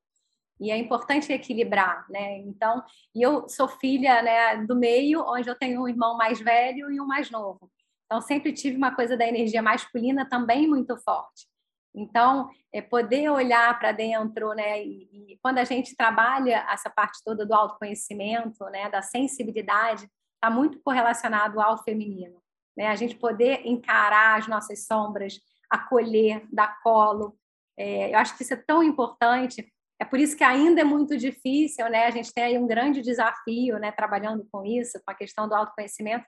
E 0.59 0.69
é 0.69 0.77
importante 0.77 1.31
equilibrar, 1.31 2.05
né? 2.09 2.39
Então, 2.39 2.83
e 3.15 3.21
eu 3.21 3.47
sou 3.47 3.69
filha 3.69 4.21
né, 4.21 4.57
do 4.65 4.75
meio, 4.75 5.21
onde 5.25 5.49
eu 5.49 5.55
tenho 5.55 5.83
um 5.83 5.87
irmão 5.87 6.17
mais 6.17 6.41
velho 6.41 6.91
e 6.91 6.99
um 6.99 7.05
mais 7.05 7.31
novo. 7.31 7.71
Então, 8.05 8.19
sempre 8.19 8.51
tive 8.51 8.75
uma 8.75 8.93
coisa 8.93 9.15
da 9.15 9.25
energia 9.25 9.61
masculina 9.61 10.27
também 10.27 10.67
muito 10.67 10.97
forte. 10.97 11.47
Então, 11.95 12.49
é 12.73 12.81
poder 12.81 13.29
olhar 13.29 13.79
para 13.79 13.93
dentro, 13.93 14.53
né? 14.53 14.83
E, 14.83 15.31
e, 15.31 15.39
quando 15.41 15.59
a 15.59 15.63
gente 15.63 15.95
trabalha 15.95 16.67
essa 16.69 16.89
parte 16.89 17.21
toda 17.23 17.45
do 17.45 17.53
autoconhecimento, 17.53 18.65
né? 18.65 18.89
Da 18.89 19.01
sensibilidade, 19.01 20.09
está 20.35 20.49
muito 20.49 20.79
correlacionado 20.79 21.59
ao 21.59 21.83
feminino. 21.83 22.41
Né? 22.77 22.87
A 22.87 22.95
gente 22.95 23.15
poder 23.15 23.65
encarar 23.65 24.37
as 24.37 24.47
nossas 24.47 24.85
sombras, 24.85 25.39
acolher, 25.69 26.45
dar 26.51 26.79
colo. 26.81 27.37
É, 27.77 28.13
eu 28.13 28.17
acho 28.19 28.35
que 28.35 28.43
isso 28.43 28.53
é 28.53 28.57
tão 28.57 28.83
importante. 28.83 29.71
É 29.99 30.05
por 30.05 30.19
isso 30.19 30.35
que 30.35 30.43
ainda 30.43 30.81
é 30.81 30.83
muito 30.83 31.17
difícil, 31.17 31.89
né? 31.89 32.05
A 32.05 32.11
gente 32.11 32.33
tem 32.33 32.43
aí 32.43 32.57
um 32.57 32.67
grande 32.67 33.01
desafio, 33.01 33.79
né? 33.79 33.91
Trabalhando 33.91 34.45
com 34.51 34.65
isso, 34.65 35.01
com 35.05 35.11
a 35.11 35.15
questão 35.15 35.47
do 35.47 35.55
autoconhecimento, 35.55 36.25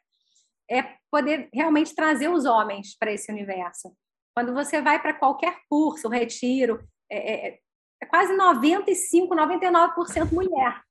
é 0.70 0.96
poder 1.12 1.50
realmente 1.54 1.94
trazer 1.94 2.30
os 2.30 2.46
homens 2.46 2.98
para 2.98 3.12
esse 3.12 3.32
universo. 3.32 3.94
Quando 4.36 4.54
você 4.54 4.82
vai 4.82 5.02
para 5.02 5.14
qualquer 5.14 5.58
curso, 5.70 6.08
retiro, 6.08 6.88
é, 7.10 7.48
é, 7.48 7.60
é 8.02 8.06
quase 8.06 8.36
95, 8.36 9.36
99% 9.36 10.32
mulher. 10.32 10.82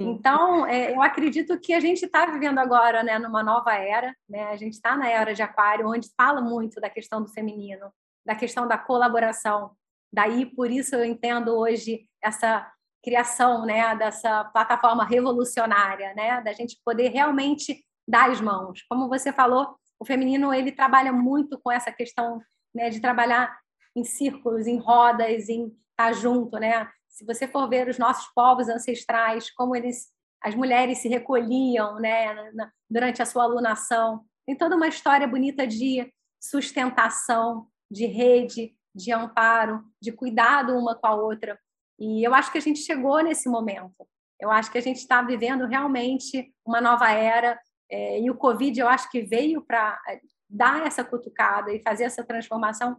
Então, 0.00 0.64
é, 0.64 0.94
eu 0.94 1.02
acredito 1.02 1.58
que 1.58 1.74
a 1.74 1.80
gente 1.80 2.04
está 2.04 2.24
vivendo 2.26 2.58
agora 2.58 3.02
né, 3.02 3.18
numa 3.18 3.42
nova 3.42 3.74
era, 3.74 4.14
né? 4.28 4.44
a 4.44 4.56
gente 4.56 4.74
está 4.74 4.96
na 4.96 5.08
era 5.08 5.34
de 5.34 5.42
Aquário, 5.42 5.88
onde 5.88 6.08
fala 6.16 6.40
muito 6.40 6.80
da 6.80 6.88
questão 6.88 7.20
do 7.20 7.28
feminino, 7.28 7.92
da 8.24 8.36
questão 8.36 8.68
da 8.68 8.78
colaboração. 8.78 9.72
Daí, 10.12 10.46
por 10.46 10.70
isso, 10.70 10.94
eu 10.94 11.04
entendo 11.04 11.48
hoje 11.56 12.08
essa 12.22 12.70
criação 13.02 13.66
né, 13.66 13.96
dessa 13.96 14.44
plataforma 14.44 15.04
revolucionária, 15.04 16.14
né, 16.14 16.40
da 16.42 16.52
gente 16.52 16.78
poder 16.84 17.08
realmente 17.08 17.84
dar 18.08 18.30
as 18.30 18.40
mãos. 18.40 18.82
Como 18.88 19.08
você 19.08 19.32
falou, 19.32 19.76
o 20.00 20.04
feminino 20.04 20.54
ele 20.54 20.70
trabalha 20.70 21.12
muito 21.12 21.58
com 21.60 21.72
essa 21.72 21.90
questão 21.90 22.40
né, 22.74 22.88
de 22.88 23.00
trabalhar 23.00 23.58
em 23.96 24.04
círculos, 24.04 24.66
em 24.66 24.78
rodas, 24.78 25.48
em 25.48 25.76
estar 25.90 26.12
junto, 26.12 26.56
né? 26.58 26.88
Se 27.18 27.24
você 27.24 27.48
for 27.48 27.68
ver 27.68 27.88
os 27.88 27.98
nossos 27.98 28.32
povos 28.32 28.68
ancestrais, 28.68 29.50
como 29.50 29.74
eles, 29.74 30.06
as 30.40 30.54
mulheres 30.54 30.98
se 30.98 31.08
recolhiam, 31.08 31.96
né, 31.96 32.52
na, 32.52 32.70
durante 32.88 33.20
a 33.20 33.26
sua 33.26 33.42
alunação, 33.42 34.24
tem 34.46 34.56
toda 34.56 34.76
uma 34.76 34.86
história 34.86 35.26
bonita 35.26 35.66
de 35.66 36.08
sustentação, 36.40 37.66
de 37.90 38.06
rede, 38.06 38.72
de 38.94 39.12
amparo, 39.12 39.82
de 40.00 40.12
cuidado 40.12 40.78
uma 40.78 40.94
com 40.94 41.08
a 41.08 41.14
outra. 41.16 41.58
E 41.98 42.22
eu 42.24 42.32
acho 42.32 42.52
que 42.52 42.58
a 42.58 42.60
gente 42.60 42.78
chegou 42.78 43.20
nesse 43.20 43.48
momento. 43.48 44.06
Eu 44.40 44.52
acho 44.52 44.70
que 44.70 44.78
a 44.78 44.82
gente 44.82 44.98
está 44.98 45.20
vivendo 45.20 45.66
realmente 45.66 46.54
uma 46.64 46.80
nova 46.80 47.10
era. 47.10 47.58
É, 47.90 48.20
e 48.20 48.30
o 48.30 48.36
Covid, 48.36 48.78
eu 48.78 48.86
acho 48.86 49.10
que 49.10 49.22
veio 49.22 49.60
para 49.66 50.00
é, 50.08 50.20
dar 50.48 50.86
essa 50.86 51.02
cutucada 51.02 51.74
e 51.74 51.82
fazer 51.82 52.04
essa 52.04 52.24
transformação 52.24 52.96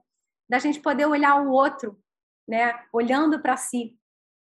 da 0.49 0.59
gente 0.59 0.81
poder 0.81 1.05
olhar 1.05 1.41
o 1.41 1.51
outro, 1.51 1.97
né, 2.45 2.83
olhando 2.91 3.39
para 3.39 3.55
si, 3.55 3.97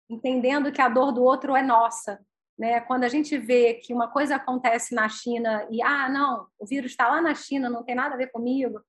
entendendo 0.09 0.73
que 0.73 0.81
a 0.81 0.89
dor 0.89 1.13
do 1.13 1.23
outro 1.23 1.57
é 1.57 1.63
nossa. 1.63 2.21
Né? 2.59 2.81
Quando 2.81 3.05
a 3.05 3.09
gente 3.09 3.37
vê 3.37 3.75
que 3.75 3.93
uma 3.93 4.09
coisa 4.09 4.37
acontece 4.37 4.95
na 4.95 5.09
China 5.09 5.67
e, 5.71 5.83
ah, 5.83 6.09
não, 6.09 6.47
o 6.59 6.67
vírus 6.67 6.93
está 6.93 7.09
lá 7.09 7.21
na 7.21 7.35
China, 7.35 7.69
não 7.69 7.83
tem 7.83 7.95
nada 7.95 8.15
a 8.15 8.19
ver 8.19 8.31
comigo. 8.31 8.81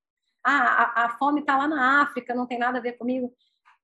Ah, 0.44 0.94
a, 0.96 1.06
a 1.06 1.10
fome 1.18 1.42
está 1.42 1.58
lá 1.58 1.68
na 1.68 2.02
África, 2.02 2.34
não 2.34 2.48
tem 2.48 2.58
nada 2.58 2.78
a 2.78 2.82
ver 2.82 2.94
comigo. 2.94 3.34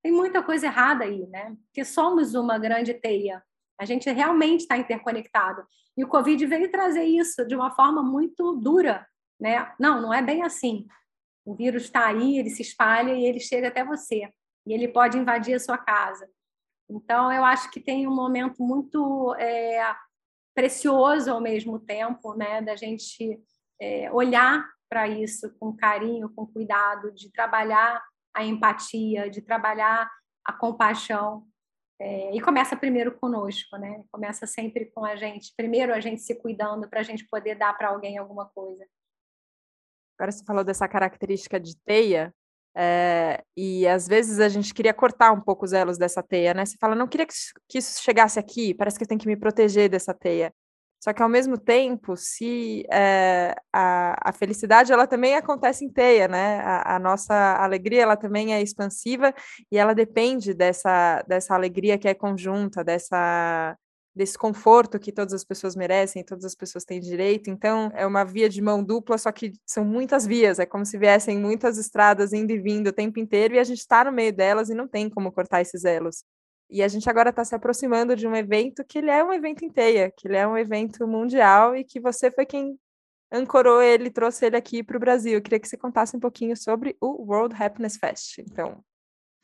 Tem 0.02 0.12
muita 0.12 0.42
coisa 0.42 0.66
errada 0.66 1.04
aí, 1.04 1.26
né? 1.26 1.54
Porque 1.66 1.84
somos 1.84 2.34
uma 2.34 2.58
grande 2.58 2.94
teia. 2.94 3.42
A 3.78 3.84
gente 3.84 4.10
realmente 4.10 4.60
está 4.60 4.76
interconectado. 4.76 5.66
E 5.96 6.04
o 6.04 6.08
Covid 6.08 6.46
veio 6.46 6.70
trazer 6.70 7.04
isso 7.04 7.46
de 7.46 7.54
uma 7.54 7.70
forma 7.70 8.02
muito 8.02 8.56
dura, 8.56 9.06
né? 9.38 9.72
Não, 9.78 10.00
não 10.00 10.14
é 10.14 10.22
bem 10.22 10.42
assim. 10.42 10.86
O 11.44 11.54
vírus 11.54 11.84
está 11.84 12.06
aí, 12.06 12.38
ele 12.38 12.50
se 12.50 12.62
espalha 12.62 13.12
e 13.12 13.24
ele 13.24 13.40
chega 13.40 13.68
até 13.68 13.84
você. 13.84 14.28
E 14.66 14.72
ele 14.72 14.88
pode 14.88 15.18
invadir 15.18 15.54
a 15.54 15.60
sua 15.60 15.76
casa. 15.76 16.28
Então, 16.88 17.32
eu 17.32 17.44
acho 17.44 17.70
que 17.70 17.80
tem 17.80 18.06
um 18.06 18.14
momento 18.14 18.62
muito 18.62 19.34
é, 19.36 19.94
precioso 20.54 21.30
ao 21.30 21.40
mesmo 21.40 21.78
tempo, 21.78 22.34
né, 22.34 22.60
da 22.62 22.76
gente 22.76 23.40
é, 23.80 24.10
olhar 24.12 24.64
para 24.88 25.08
isso 25.08 25.52
com 25.58 25.74
carinho, 25.74 26.32
com 26.34 26.46
cuidado, 26.46 27.12
de 27.12 27.30
trabalhar 27.32 28.02
a 28.34 28.44
empatia, 28.44 29.28
de 29.30 29.40
trabalhar 29.40 30.10
a 30.44 30.52
compaixão. 30.52 31.46
É, 32.00 32.34
e 32.34 32.40
começa 32.40 32.76
primeiro 32.76 33.16
conosco, 33.18 33.76
né? 33.76 34.02
Começa 34.10 34.46
sempre 34.46 34.86
com 34.86 35.04
a 35.04 35.14
gente. 35.14 35.52
Primeiro 35.56 35.94
a 35.94 36.00
gente 36.00 36.20
se 36.20 36.34
cuidando 36.34 36.88
para 36.88 37.00
a 37.00 37.02
gente 37.04 37.26
poder 37.28 37.54
dar 37.54 37.72
para 37.76 37.88
alguém 37.88 38.18
alguma 38.18 38.46
coisa. 38.48 38.84
Agora 40.18 40.32
você 40.32 40.44
falou 40.44 40.64
dessa 40.64 40.88
característica 40.88 41.58
de 41.58 41.76
teia, 41.84 42.34
é, 42.76 43.42
e 43.56 43.86
às 43.86 44.08
vezes 44.08 44.40
a 44.40 44.48
gente 44.48 44.74
queria 44.74 44.92
cortar 44.92 45.32
um 45.32 45.40
pouco 45.40 45.64
os 45.64 45.72
elos 45.72 45.96
dessa 45.98 46.22
teia, 46.22 46.54
né? 46.54 46.64
Você 46.64 46.76
fala, 46.80 46.94
não 46.94 47.06
queria 47.06 47.26
que 47.68 47.78
isso 47.78 48.02
chegasse 48.02 48.38
aqui, 48.38 48.74
parece 48.74 48.98
que 48.98 49.04
eu 49.04 49.08
tenho 49.08 49.20
que 49.20 49.28
me 49.28 49.36
proteger 49.36 49.88
dessa 49.88 50.12
teia. 50.12 50.52
Só 51.04 51.12
que 51.12 51.22
ao 51.22 51.28
mesmo 51.28 51.58
tempo, 51.58 52.16
se 52.16 52.82
é, 52.90 53.54
a, 53.70 54.30
a, 54.30 54.32
felicidade 54.32 54.90
ela 54.90 55.06
também 55.06 55.36
acontece 55.36 55.84
em 55.84 55.90
teia, 55.90 56.26
né? 56.26 56.60
A, 56.60 56.96
a, 56.96 56.98
nossa 56.98 57.34
alegria 57.58 58.02
ela 58.02 58.16
também 58.16 58.54
é 58.54 58.62
expansiva 58.62 59.34
e 59.70 59.76
ela 59.76 59.94
depende 59.94 60.54
dessa, 60.54 61.22
dessa 61.28 61.54
alegria 61.54 61.98
que 61.98 62.08
é 62.08 62.14
conjunta, 62.14 62.82
dessa 62.82 63.76
desse 64.14 64.38
conforto 64.38 64.98
que 64.98 65.10
todas 65.10 65.34
as 65.34 65.44
pessoas 65.44 65.74
merecem, 65.74 66.24
todas 66.24 66.44
as 66.44 66.54
pessoas 66.54 66.84
têm 66.84 67.00
direito. 67.00 67.50
Então, 67.50 67.90
é 67.94 68.06
uma 68.06 68.24
via 68.24 68.48
de 68.48 68.62
mão 68.62 68.82
dupla, 68.82 69.18
só 69.18 69.32
que 69.32 69.52
são 69.66 69.84
muitas 69.84 70.26
vias, 70.26 70.58
é 70.58 70.66
como 70.66 70.86
se 70.86 70.96
viessem 70.96 71.38
muitas 71.38 71.78
estradas 71.78 72.32
indo 72.32 72.52
e 72.52 72.58
vindo 72.58 72.88
o 72.88 72.92
tempo 72.92 73.18
inteiro 73.18 73.54
e 73.54 73.58
a 73.58 73.64
gente 73.64 73.78
está 73.78 74.04
no 74.04 74.12
meio 74.12 74.32
delas 74.32 74.70
e 74.70 74.74
não 74.74 74.86
tem 74.86 75.10
como 75.10 75.32
cortar 75.32 75.60
esses 75.60 75.84
elos. 75.84 76.24
E 76.70 76.82
a 76.82 76.88
gente 76.88 77.08
agora 77.10 77.30
está 77.30 77.44
se 77.44 77.54
aproximando 77.54 78.16
de 78.16 78.26
um 78.26 78.34
evento 78.34 78.84
que 78.84 78.98
ele 78.98 79.10
é 79.10 79.22
um 79.22 79.32
evento 79.32 79.64
em 79.64 79.70
teia, 79.70 80.10
que 80.16 80.28
ele 80.28 80.36
é 80.36 80.46
um 80.46 80.56
evento 80.56 81.06
mundial 81.06 81.76
e 81.76 81.84
que 81.84 82.00
você 82.00 82.30
foi 82.30 82.46
quem 82.46 82.78
ancorou 83.32 83.82
ele, 83.82 84.10
trouxe 84.10 84.46
ele 84.46 84.56
aqui 84.56 84.82
para 84.82 84.96
o 84.96 85.00
Brasil. 85.00 85.34
Eu 85.34 85.42
queria 85.42 85.58
que 85.58 85.68
você 85.68 85.76
contasse 85.76 86.16
um 86.16 86.20
pouquinho 86.20 86.56
sobre 86.56 86.96
o 87.00 87.30
World 87.30 87.54
Happiness 87.60 87.96
Fest. 87.96 88.38
Então, 88.38 88.82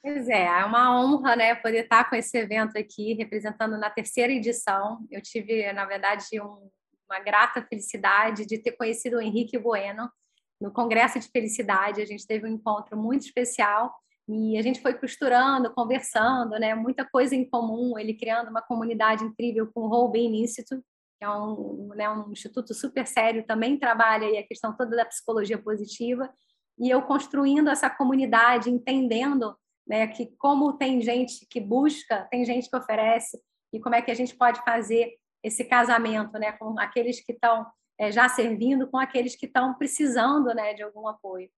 Pois 0.03 0.29
é, 0.31 0.47
é 0.47 0.65
uma 0.65 0.99
honra, 0.99 1.37
né, 1.37 1.55
poder 1.55 1.85
estar 1.85 2.09
com 2.09 2.17
esse 2.17 2.37
evento 2.39 2.79
aqui, 2.79 3.13
representando 3.13 3.77
na 3.77 3.91
terceira 3.91 4.33
edição. 4.33 5.07
Eu 5.11 5.21
tive, 5.21 5.71
na 5.75 5.85
verdade, 5.85 6.41
um, 6.41 6.71
uma 7.09 7.21
grata 7.21 7.63
felicidade 7.63 8.47
de 8.47 8.57
ter 8.57 8.73
conhecido 8.73 9.19
o 9.19 9.21
Henrique 9.21 9.59
Bueno 9.59 10.11
no 10.59 10.73
Congresso 10.73 11.21
de 11.21 11.29
Felicidade. 11.29 12.01
A 12.01 12.07
gente 12.07 12.27
teve 12.27 12.47
um 12.47 12.53
encontro 12.53 12.97
muito 12.97 13.27
especial 13.27 13.95
e 14.27 14.57
a 14.57 14.63
gente 14.63 14.81
foi 14.81 14.95
costurando, 14.95 15.75
conversando, 15.75 16.59
né, 16.59 16.75
muita 16.75 17.05
coisa 17.05 17.35
em 17.35 17.45
comum. 17.45 17.99
Ele 17.99 18.15
criando 18.15 18.49
uma 18.49 18.63
comunidade 18.63 19.23
incrível 19.23 19.71
com 19.71 19.83
o 19.83 19.89
Holbein 19.89 20.43
Institute, 20.43 20.83
que 21.19 21.25
é 21.27 21.29
um, 21.29 21.89
né, 21.95 22.09
um 22.09 22.33
instituto 22.33 22.73
super 22.73 23.07
sério, 23.07 23.45
também 23.45 23.79
trabalha 23.79 24.27
aí 24.27 24.39
a 24.39 24.47
questão 24.47 24.75
toda 24.75 24.97
da 24.97 25.05
psicologia 25.05 25.59
positiva. 25.59 26.33
E 26.79 26.89
eu 26.89 27.03
construindo 27.03 27.69
essa 27.69 27.91
comunidade, 27.91 28.71
entendendo 28.71 29.55
né? 29.91 30.07
Que 30.07 30.27
como 30.39 30.75
tem 30.75 31.03
gente 31.03 31.45
que 31.51 31.61
busca, 31.61 32.23
tem 32.31 32.45
gente 32.45 32.71
que 32.71 32.77
oferece 32.77 33.43
e 33.73 33.81
como 33.81 33.97
é 33.97 34.01
que 34.01 34.13
a 34.13 34.15
gente 34.15 34.37
pode 34.37 34.63
fazer 34.63 35.17
esse 35.43 35.65
casamento, 35.65 36.39
né? 36.39 36.53
Com 36.53 36.79
aqueles 36.79 37.21
que 37.21 37.33
estão 37.33 37.67
é, 37.99 38.13
já 38.13 38.29
servindo, 38.29 38.87
com 38.87 38.99
aqueles 38.99 39.35
que 39.35 39.47
estão 39.47 39.75
precisando, 39.75 40.55
né? 40.55 40.75
De 40.75 40.85
algum 40.85 41.09
apoio. 41.09 41.51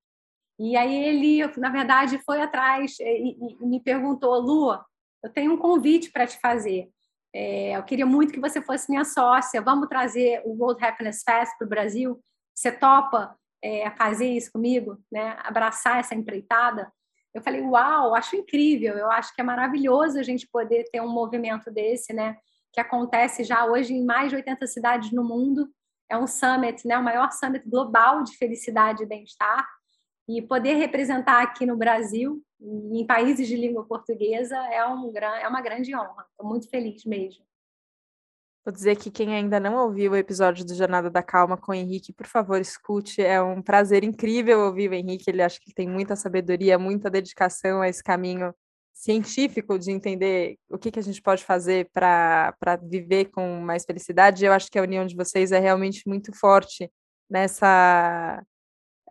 E 0.59 0.79
aí 0.79 1.05
ele, 1.05 1.47
na 1.59 1.69
verdade, 1.69 2.19
foi 2.25 2.41
atrás 2.41 2.99
e, 3.01 3.37
e 3.61 3.67
me 3.67 3.81
perguntou, 3.81 4.39
Lua, 4.41 4.87
eu 5.23 5.29
tenho 5.29 5.53
um 5.53 5.59
convite 5.59 6.11
para 6.11 6.27
te 6.27 6.41
fazer. 6.41 6.89
É, 7.35 7.77
eu 7.77 7.83
queria 7.83 8.07
muito 8.07 8.33
que 8.33 8.41
você 8.41 8.63
fosse 8.63 8.91
minha 8.91 9.05
sócia. 9.05 9.61
Vamos 9.61 9.89
trazer 9.89 10.41
o 10.47 10.53
World 10.53 10.83
Happiness 10.83 11.23
Fest 11.23 11.53
para 11.59 11.67
o 11.67 11.69
Brasil. 11.69 12.19
Você 12.55 12.73
topa 12.73 13.37
é, 13.63 13.91
fazer 13.91 14.27
isso 14.27 14.51
comigo, 14.51 14.99
né? 15.13 15.37
Abraçar 15.41 16.01
essa 16.01 16.15
empreitada? 16.15 16.91
Eu 17.35 17.43
falei, 17.43 17.63
uau, 17.63 18.15
acho 18.15 18.37
incrível, 18.37 18.97
eu 18.97 19.11
acho 19.11 19.35
que 19.35 19.41
é 19.41 19.45
maravilhoso 19.45 20.19
a 20.19 20.23
gente 20.23 20.47
poder 20.47 20.85
ter 20.91 21.01
um 21.01 21.09
movimento 21.09 21.71
desse, 21.71 22.13
né? 22.13 22.37
Que 22.73 22.81
acontece 22.81 23.43
já 23.45 23.65
hoje 23.65 23.95
em 23.95 24.05
mais 24.05 24.31
de 24.31 24.37
80 24.37 24.67
cidades 24.67 25.13
no 25.13 25.25
mundo. 25.25 25.69
É 26.11 26.17
um 26.17 26.27
summit, 26.27 26.87
né? 26.87 26.99
O 26.99 27.03
maior 27.03 27.31
summit 27.33 27.67
global 27.69 28.23
de 28.23 28.37
felicidade 28.37 29.03
e 29.03 29.07
bem-estar. 29.07 29.67
E 30.29 30.43
poder 30.43 30.75
representar 30.75 31.43
aqui 31.43 31.67
no 31.67 31.77
Brasil, 31.77 32.43
em 32.61 33.05
países 33.07 33.49
de 33.49 33.57
língua 33.57 33.85
portuguesa, 33.85 34.57
é, 34.73 34.87
um, 34.87 35.11
é 35.17 35.49
uma 35.49 35.61
grande 35.61 35.95
honra. 35.97 36.27
Estou 36.31 36.47
muito 36.47 36.69
feliz 36.69 37.05
mesmo. 37.05 37.45
Vou 38.65 38.73
dizer 38.73 38.97
que 38.97 39.11
quem 39.11 39.35
ainda 39.35 39.59
não 39.59 39.75
ouviu 39.75 40.13
o 40.13 40.17
episódio 40.17 40.65
do 40.65 40.75
Jornada 40.75 41.11
da 41.11 41.23
Calma 41.23 41.57
com 41.57 41.73
o 41.73 41.75
Henrique, 41.75 42.13
por 42.13 42.27
favor, 42.27 42.61
escute. 42.61 43.21
É 43.21 43.43
um 43.43 43.61
prazer 43.61 44.05
incrível 44.05 44.61
ouvir 44.61 44.89
o 44.89 44.95
Henrique. 44.95 45.29
Ele 45.29 45.43
acha 45.43 45.59
que 45.61 45.75
tem 45.75 45.89
muita 45.89 46.15
sabedoria, 46.15 46.79
muita 46.79 47.11
dedicação 47.11 47.83
a 47.83 47.89
esse 47.89 48.03
caminho 48.03 48.55
científico 48.93 49.79
de 49.79 49.91
entender 49.91 50.59
o 50.71 50.79
que, 50.79 50.93
que 50.93 50.99
a 51.01 51.03
gente 51.03 51.21
pode 51.21 51.43
fazer 51.45 51.91
para 51.93 52.55
viver 52.83 53.27
com 53.33 53.61
mais 53.61 53.85
felicidade. 53.85 54.45
Eu 54.45 54.53
acho 54.53 54.71
que 54.71 54.79
a 54.79 54.83
união 54.83 55.05
de 55.07 55.17
vocês 55.17 55.51
é 55.51 55.59
realmente 55.59 56.03
muito 56.07 56.33
forte 56.33 56.89
nessa. 57.29 58.45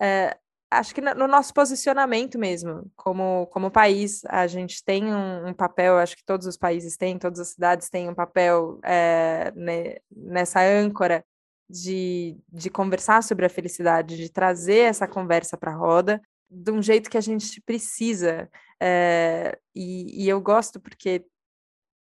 É, 0.01 0.37
acho 0.71 0.95
que 0.95 1.01
no 1.01 1.27
nosso 1.27 1.53
posicionamento 1.53 2.39
mesmo, 2.39 2.89
como, 2.95 3.45
como 3.47 3.69
país, 3.69 4.21
a 4.25 4.47
gente 4.47 4.83
tem 4.83 5.03
um, 5.13 5.49
um, 5.49 5.53
papel, 5.53 5.97
acho 5.97 6.15
que 6.15 6.23
todos 6.23 6.47
os 6.47 6.55
países 6.55 6.95
têm, 6.95 7.19
todas 7.19 7.39
as 7.41 7.49
cidades 7.49 7.89
têm 7.89 8.09
um 8.09 8.15
papel 8.15 8.79
é, 8.83 9.51
né, 9.53 9.97
nessa 10.09 10.61
âncora 10.61 11.25
de, 11.69 12.37
de 12.49 12.69
conversar 12.69 13.21
sobre 13.21 13.45
a 13.45 13.49
felicidade, 13.49 14.15
de 14.15 14.31
trazer 14.31 14.85
essa 14.85 15.07
conversa 15.07 15.57
para 15.57 15.71
a 15.71 15.75
roda, 15.75 16.21
de 16.49 16.71
um 16.71 16.81
jeito 16.81 17.09
que 17.09 17.17
a 17.17 17.21
gente 17.21 17.61
precisa. 17.61 18.49
É, 18.81 19.59
e, 19.75 20.23
e, 20.23 20.29
eu 20.29 20.39
gosto 20.39 20.79
porque 20.79 21.25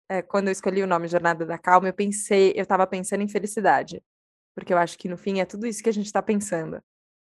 é, 0.09 0.21
quando 0.21 0.49
eu 0.49 0.53
escolhi 0.53 0.83
o 0.83 0.87
nome 0.87 1.07
Jornada 1.07 1.47
da 1.47 1.59
Calma, 1.59 1.89
eu 1.89 1.95
pensei, 1.95 2.53
eu 2.57 2.63
estava 2.63 2.87
pensando 2.87 3.23
em 3.23 3.29
felicidade, 3.29 4.03
porque 4.55 4.73
eu 4.73 4.79
acho 4.79 4.99
que 4.99 5.09
no 5.09 5.17
fim 5.17 5.41
é 5.41 5.45
tudo 5.45 5.67
isso 5.67 5.83
que 5.83 5.89
a 5.89 5.93
gente 5.93 6.07
está 6.07 6.23
pensando. 6.23 6.83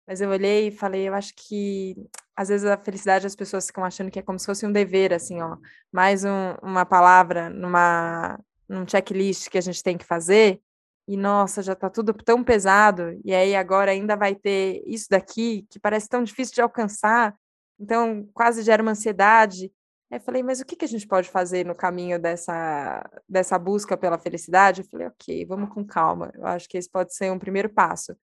Mas 0.07 0.21
eu 0.21 0.29
olhei 0.29 0.67
e 0.67 0.71
falei, 0.71 1.07
eu 1.07 1.13
acho 1.13 1.33
que 1.35 1.95
às 2.35 2.49
vezes 2.49 2.65
a 2.65 2.77
felicidade 2.77 3.27
as 3.27 3.35
pessoas 3.35 3.67
ficam 3.67 3.85
achando 3.85 4.11
que 4.11 4.19
é 4.19 4.21
como 4.21 4.39
se 4.39 4.45
fosse 4.45 4.65
um 4.65 4.71
dever, 4.71 5.13
assim, 5.13 5.41
ó, 5.41 5.57
mais 5.91 6.23
um, 6.25 6.55
uma 6.61 6.85
palavra 6.85 7.49
numa 7.49 8.39
num 8.67 8.87
checklist 8.87 9.49
que 9.49 9.57
a 9.57 9.61
gente 9.61 9.83
tem 9.83 9.97
que 9.97 10.05
fazer. 10.05 10.61
E 11.07 11.17
nossa, 11.17 11.61
já 11.61 11.75
tá 11.75 11.89
tudo 11.89 12.13
tão 12.13 12.43
pesado, 12.43 13.19
e 13.25 13.33
aí 13.33 13.55
agora 13.55 13.91
ainda 13.91 14.15
vai 14.15 14.35
ter 14.35 14.81
isso 14.85 15.07
daqui 15.09 15.65
que 15.69 15.79
parece 15.79 16.07
tão 16.07 16.23
difícil 16.23 16.55
de 16.55 16.61
alcançar. 16.61 17.35
Então, 17.79 18.27
quase 18.33 18.61
gera 18.63 18.81
uma 18.81 18.91
ansiedade. 18.91 19.71
Aí 20.11 20.19
falei, 20.19 20.43
mas 20.43 20.61
o 20.61 20.65
que, 20.65 20.75
que 20.75 20.85
a 20.85 20.87
gente 20.87 21.07
pode 21.07 21.29
fazer 21.29 21.65
no 21.65 21.75
caminho 21.75 22.19
dessa, 22.19 23.03
dessa 23.27 23.59
busca 23.59 23.97
pela 23.97 24.17
felicidade? 24.17 24.81
Eu 24.81 24.87
falei, 24.87 25.07
ok, 25.07 25.45
vamos 25.45 25.73
com 25.73 25.85
calma. 25.85 26.31
Eu 26.35 26.45
acho 26.45 26.69
que 26.69 26.77
esse 26.77 26.89
pode 26.89 27.13
ser 27.13 27.31
um 27.31 27.39
primeiro 27.39 27.69
passo. 27.69 28.15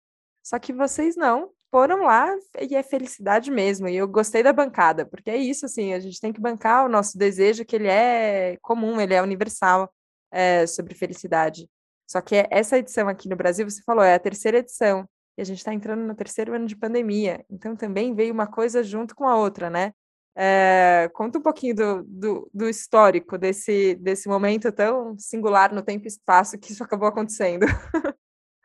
Só 0.42 0.58
que 0.58 0.72
vocês 0.72 1.16
não 1.16 1.50
foram 1.70 2.04
lá 2.04 2.35
e 2.61 2.74
é 2.74 2.83
felicidade 2.83 3.50
mesmo. 3.50 3.88
E 3.88 3.96
eu 3.96 4.09
gostei 4.09 4.42
da 4.42 4.52
bancada, 4.52 5.06
porque 5.06 5.30
é 5.30 5.37
isso, 5.37 5.66
assim, 5.66 5.92
a 5.94 6.00
gente 6.00 6.20
tem 6.20 6.33
que 6.33 6.40
bancar 6.40 6.85
o 6.85 6.88
nosso 6.88 7.16
desejo, 7.16 7.64
que 7.64 7.76
ele 7.76 7.88
é 7.88 8.59
comum, 8.62 9.00
ele 9.00 9.14
é 9.14 9.22
universal 9.22 9.92
é, 10.30 10.66
sobre 10.66 10.94
felicidade. 10.94 11.68
Só 12.11 12.20
que 12.20 12.46
essa 12.50 12.76
edição 12.78 13.09
aqui 13.09 13.28
no 13.28 13.37
Brasil, 13.37 13.68
você 13.68 13.83
falou, 13.83 14.02
é 14.02 14.14
a 14.14 14.18
terceira 14.18 14.59
edição. 14.59 15.09
E 15.38 15.42
a 15.42 15.44
gente 15.44 15.59
está 15.59 15.72
entrando 15.72 16.02
no 16.02 16.14
terceiro 16.14 16.54
ano 16.54 16.66
de 16.66 16.76
pandemia. 16.76 17.44
Então 17.48 17.76
também 17.76 18.14
veio 18.14 18.33
uma 18.33 18.46
coisa 18.46 18.83
junto 18.83 19.14
com 19.14 19.28
a 19.28 19.37
outra, 19.37 19.70
né? 19.70 19.92
É, 20.37 21.11
conta 21.12 21.38
um 21.38 21.42
pouquinho 21.42 21.74
do, 21.74 22.02
do, 22.04 22.50
do, 22.54 22.68
histórico 22.68 23.37
desse, 23.37 23.94
desse 23.96 24.28
momento 24.28 24.70
tão 24.70 25.18
singular 25.18 25.72
no 25.74 25.83
tempo 25.83 26.04
e 26.04 26.09
espaço 26.09 26.59
que 26.59 26.72
isso 26.72 26.85
acabou 26.85 27.09
acontecendo. 27.09 27.66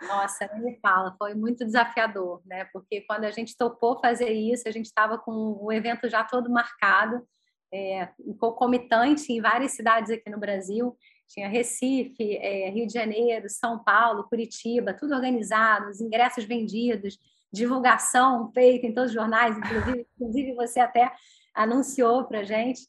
Nossa, 0.08 0.50
me 0.58 0.78
fala, 0.80 1.16
foi 1.18 1.34
muito 1.34 1.66
desafiador, 1.66 2.42
né? 2.46 2.66
Porque 2.72 3.02
quando 3.02 3.26
a 3.26 3.32
gente 3.32 3.58
topou 3.58 4.00
fazer 4.00 4.32
isso, 4.32 4.68
a 4.68 4.72
gente 4.72 4.86
estava 4.86 5.18
com 5.18 5.58
o 5.60 5.72
evento 5.72 6.10
já 6.10 6.24
todo 6.24 6.50
marcado, 6.50 7.26
é, 7.74 8.10
concomitante 8.40 9.32
em 9.34 9.42
várias 9.42 9.72
cidades 9.72 10.12
aqui 10.12 10.30
no 10.30 10.40
Brasil. 10.40 10.96
Tinha 11.28 11.48
Recife, 11.48 12.38
é, 12.38 12.70
Rio 12.70 12.88
de 12.88 12.94
Janeiro, 12.94 13.50
São 13.50 13.84
Paulo, 13.84 14.28
Curitiba, 14.30 14.94
tudo 14.94 15.16
organizado, 15.16 15.90
os 15.90 16.00
ingressos 16.00 16.46
vendidos, 16.46 17.18
divulgação 17.52 18.52
feita 18.54 18.86
em 18.86 18.94
todos 18.94 19.10
os 19.10 19.16
jornais, 19.16 19.58
inclusive, 19.58 20.08
inclusive 20.16 20.54
você 20.54 20.80
até 20.80 21.12
anunciou 21.54 22.26
para 22.26 22.44
gente. 22.44 22.82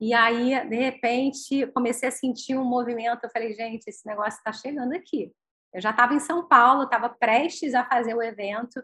E 0.00 0.12
aí, 0.12 0.68
de 0.68 0.76
repente, 0.76 1.66
comecei 1.68 2.08
a 2.08 2.12
sentir 2.12 2.56
um 2.56 2.64
movimento. 2.64 3.24
Eu 3.24 3.30
falei, 3.30 3.52
gente, 3.54 3.86
esse 3.88 4.06
negócio 4.06 4.38
está 4.38 4.52
chegando 4.52 4.92
aqui. 4.92 5.32
Eu 5.74 5.80
já 5.80 5.90
estava 5.90 6.14
em 6.14 6.20
São 6.20 6.46
Paulo, 6.46 6.84
estava 6.84 7.08
prestes 7.08 7.74
a 7.74 7.84
fazer 7.84 8.14
o 8.14 8.22
evento, 8.22 8.82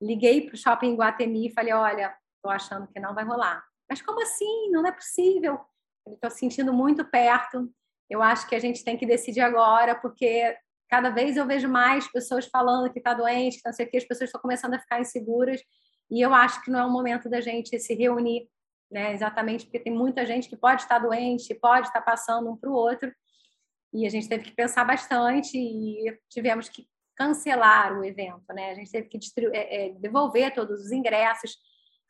liguei 0.00 0.46
para 0.46 0.54
o 0.54 0.56
shopping 0.56 0.96
Guatemi 0.96 1.48
e 1.48 1.52
falei: 1.52 1.72
olha, 1.72 2.14
estou 2.36 2.50
achando 2.50 2.88
que 2.88 3.00
não 3.00 3.14
vai 3.14 3.24
rolar. 3.24 3.62
Mas 3.88 4.02
como 4.02 4.22
assim? 4.22 4.70
Não 4.70 4.86
é 4.86 4.92
possível. 4.92 5.60
Estou 6.06 6.30
sentindo 6.30 6.72
muito 6.72 7.04
perto. 7.04 7.70
Eu 8.10 8.22
acho 8.22 8.46
que 8.48 8.54
a 8.54 8.60
gente 8.60 8.84
tem 8.84 8.96
que 8.96 9.06
decidir 9.06 9.40
agora, 9.40 9.94
porque 9.94 10.56
cada 10.88 11.10
vez 11.10 11.36
eu 11.36 11.46
vejo 11.46 11.68
mais 11.68 12.10
pessoas 12.10 12.46
falando 12.46 12.92
que 12.92 12.98
está 12.98 13.14
doente, 13.14 13.56
que 13.56 13.66
não 13.66 13.72
sei 13.72 13.86
o 13.86 13.90
que, 13.90 13.96
as 13.96 14.04
pessoas 14.04 14.28
estão 14.28 14.40
começando 14.40 14.74
a 14.74 14.78
ficar 14.78 15.00
inseguras. 15.00 15.60
E 16.10 16.20
eu 16.20 16.34
acho 16.34 16.62
que 16.62 16.70
não 16.70 16.80
é 16.80 16.84
o 16.84 16.90
momento 16.90 17.28
da 17.30 17.40
gente 17.40 17.78
se 17.78 17.94
reunir 17.94 18.48
né? 18.94 19.12
Exatamente 19.12 19.64
porque 19.64 19.80
tem 19.80 19.92
muita 19.92 20.24
gente 20.24 20.48
que 20.48 20.56
pode 20.56 20.82
estar 20.82 21.00
doente, 21.00 21.52
pode 21.54 21.88
estar 21.88 22.00
passando 22.00 22.48
um 22.50 22.56
para 22.56 22.70
o 22.70 22.74
outro, 22.74 23.12
e 23.94 24.04
a 24.06 24.10
gente 24.10 24.28
teve 24.28 24.42
que 24.42 24.50
pensar 24.50 24.84
bastante 24.84 25.56
e 25.56 26.18
tivemos 26.28 26.68
que 26.68 26.84
cancelar 27.14 27.96
o 27.96 28.04
evento, 28.04 28.44
né? 28.52 28.72
A 28.72 28.74
gente 28.74 28.90
teve 28.90 29.08
que 29.08 29.18
é, 29.52 29.86
é, 29.86 29.92
devolver 29.92 30.52
todos 30.52 30.80
os 30.80 30.90
ingressos. 30.90 31.56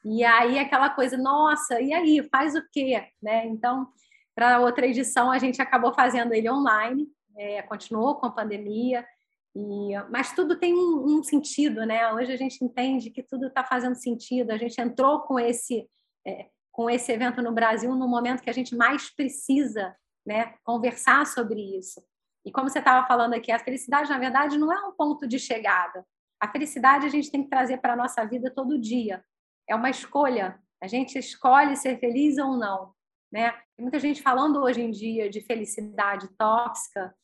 E 0.03 0.25
aí 0.25 0.59
aquela 0.59 0.89
coisa, 0.89 1.19
nossa, 1.19 1.79
e 1.83 1.93
aí, 1.93 2.27
faz 2.31 2.55
o 2.55 2.63
quê? 2.73 3.07
Né? 3.23 3.47
Então, 3.47 3.87
para 4.35 4.61
outra 4.61 4.87
edição, 4.87 5.31
a 5.31 5.39
gente 5.39 5.61
acabou 5.61 5.93
fazendo 5.93 6.33
ele 6.33 6.51
online, 6.51 7.07
é, 7.37 7.61
continuou 7.61 8.15
com 8.15 8.27
a 8.27 8.33
pandemia, 8.33 9.07
e, 9.55 9.93
mas 10.11 10.35
tudo 10.35 10.59
tem 10.59 10.75
um, 10.75 11.19
um, 11.19 11.23
sentido, 11.23 11.85
né? 11.85 12.11
Hoje 12.13 12.33
a 12.33 12.37
gente 12.37 12.65
entende 12.65 13.11
que 13.11 13.23
tudo 13.23 13.47
está 13.47 13.63
fazendo 13.63 13.95
sentido. 13.95 14.51
A 14.51 14.57
gente 14.57 14.81
entrou 14.81 15.21
com 15.21 15.39
esse, 15.39 15.87
é, 16.27 16.47
com 16.73 16.89
esse 16.89 17.13
evento 17.13 17.43
no 17.43 17.53
Brasil 17.53 17.95
no 17.95 18.09
momento 18.09 18.43
que 18.43 18.51
a 18.51 18.55
gente 18.55 18.75
mais 18.75 19.15
precisa 19.15 19.95
né, 20.27 20.55
conversar 20.65 21.27
sobre 21.27 21.61
isso. 21.79 22.03
E 22.45 22.53
como 22.53 22.69
você 22.69 22.79
estava 22.79 23.07
falando 23.07 23.35
aqui, 23.35 23.51
a 23.51 23.59
felicidade, 23.59 24.11
na 24.11 24.19
verdade, 24.19 24.59
não 24.59 24.73
é 24.73 24.87
um 24.87 24.93
ponto 24.93 25.27
de 25.27 25.39
chegada. 25.39 26.05
A 26.41 26.49
felicidade 26.49 27.07
a 27.07 27.09
gente 27.09 27.31
tem 27.31 27.43
que 27.43 27.49
trazer 27.49 27.79
para 27.79 27.95
a 27.95 27.97
nossa 27.97 28.25
vida 28.25 28.53
todo 28.55 28.81
dia. 28.81 29.25
É 29.69 29.75
uma 29.75 29.89
escolha. 29.89 30.61
A 30.83 30.87
gente 30.87 31.19
escolhe 31.19 31.77
ser 31.77 31.99
feliz 31.99 32.37
ou 32.37 32.57
não. 32.57 32.93
Né? 33.33 33.51
Tem 33.77 33.83
muita 33.83 33.99
gente 33.99 34.23
falando 34.23 34.63
hoje 34.63 34.83
em 34.83 34.91
dia 34.91 35.31
de 35.31 35.41
felicidade 35.41 36.29
tóxica. 36.37 37.15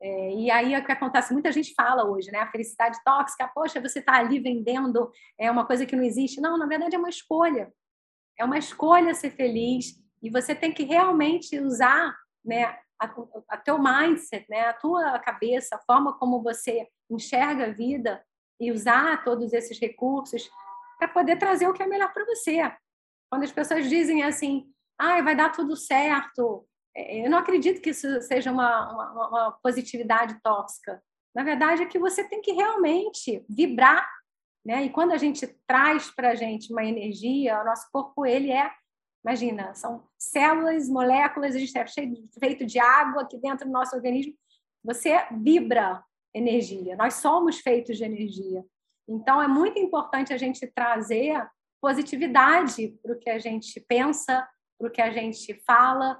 É, 0.00 0.34
e 0.34 0.50
aí 0.50 0.74
é 0.74 0.78
o 0.78 0.84
que 0.84 0.90
acontece, 0.90 1.32
muita 1.32 1.52
gente 1.52 1.74
fala 1.74 2.04
hoje, 2.04 2.32
né? 2.32 2.40
A 2.40 2.50
felicidade 2.50 2.98
tóxica, 3.04 3.46
poxa, 3.54 3.80
você 3.80 4.00
está 4.00 4.16
ali 4.16 4.40
vendendo 4.40 5.12
é 5.38 5.48
uma 5.48 5.64
coisa 5.64 5.86
que 5.86 5.94
não 5.94 6.02
existe. 6.02 6.40
Não, 6.40 6.58
na 6.58 6.66
verdade 6.66 6.96
é 6.96 6.98
uma 6.98 7.08
escolha. 7.08 7.72
É 8.36 8.44
uma 8.44 8.58
escolha 8.58 9.14
ser 9.14 9.30
feliz 9.30 9.94
e 10.20 10.30
você 10.30 10.54
tem 10.54 10.72
que 10.72 10.82
realmente 10.82 11.60
usar 11.60 12.16
né, 12.44 12.64
a, 13.00 13.14
a 13.48 13.56
teu 13.56 13.78
mindset, 13.78 14.46
né, 14.48 14.68
a 14.68 14.72
tua 14.72 15.18
cabeça, 15.18 15.76
a 15.76 15.80
forma 15.80 16.16
como 16.18 16.42
você 16.42 16.88
enxerga 17.10 17.66
a 17.66 17.72
vida 17.72 18.24
e 18.60 18.70
usar 18.70 19.24
todos 19.24 19.52
esses 19.52 19.78
recursos 19.78 20.48
para 20.98 21.08
poder 21.08 21.36
trazer 21.36 21.66
o 21.68 21.72
que 21.72 21.82
é 21.82 21.86
melhor 21.86 22.12
para 22.12 22.24
você. 22.24 22.58
Quando 23.30 23.42
as 23.44 23.52
pessoas 23.52 23.88
dizem 23.88 24.22
assim, 24.22 24.66
ah, 24.98 25.20
vai 25.22 25.34
dar 25.34 25.50
tudo 25.50 25.76
certo, 25.76 26.66
é, 26.94 27.24
eu 27.26 27.30
não 27.30 27.38
acredito 27.38 27.80
que 27.80 27.90
isso 27.90 28.20
seja 28.22 28.52
uma, 28.52 28.92
uma, 28.92 29.28
uma 29.28 29.52
positividade 29.62 30.38
tóxica. 30.42 31.02
Na 31.34 31.42
verdade, 31.42 31.82
é 31.82 31.86
que 31.86 31.98
você 31.98 32.22
tem 32.28 32.40
que 32.40 32.52
realmente 32.52 33.44
vibrar, 33.48 34.06
né? 34.64 34.84
E 34.84 34.90
quando 34.90 35.12
a 35.12 35.16
gente 35.16 35.46
traz 35.66 36.10
para 36.10 36.30
a 36.30 36.34
gente 36.34 36.70
uma 36.72 36.84
energia, 36.84 37.60
o 37.60 37.64
nosso 37.64 37.88
corpo 37.90 38.26
ele 38.26 38.52
é 38.52 38.70
Imagina, 39.24 39.72
são 39.74 40.04
células, 40.18 40.88
moléculas, 40.88 41.54
a 41.54 41.58
gente 41.58 41.78
é 41.78 41.86
cheio, 41.86 42.28
feito 42.38 42.66
de 42.66 42.78
água 42.78 43.22
aqui 43.22 43.38
dentro 43.38 43.66
do 43.66 43.72
nosso 43.72 43.94
organismo. 43.94 44.34
Você 44.84 45.16
vibra 45.40 46.02
energia, 46.34 46.96
nós 46.96 47.14
somos 47.14 47.60
feitos 47.60 47.98
de 47.98 48.04
energia. 48.04 48.64
Então, 49.08 49.40
é 49.40 49.46
muito 49.46 49.78
importante 49.78 50.32
a 50.32 50.38
gente 50.38 50.66
trazer 50.66 51.46
positividade 51.80 52.96
para 53.02 53.12
o 53.12 53.18
que 53.18 53.30
a 53.30 53.38
gente 53.38 53.80
pensa, 53.80 54.48
para 54.78 54.88
o 54.88 54.90
que 54.90 55.02
a 55.02 55.10
gente 55.10 55.54
fala. 55.66 56.18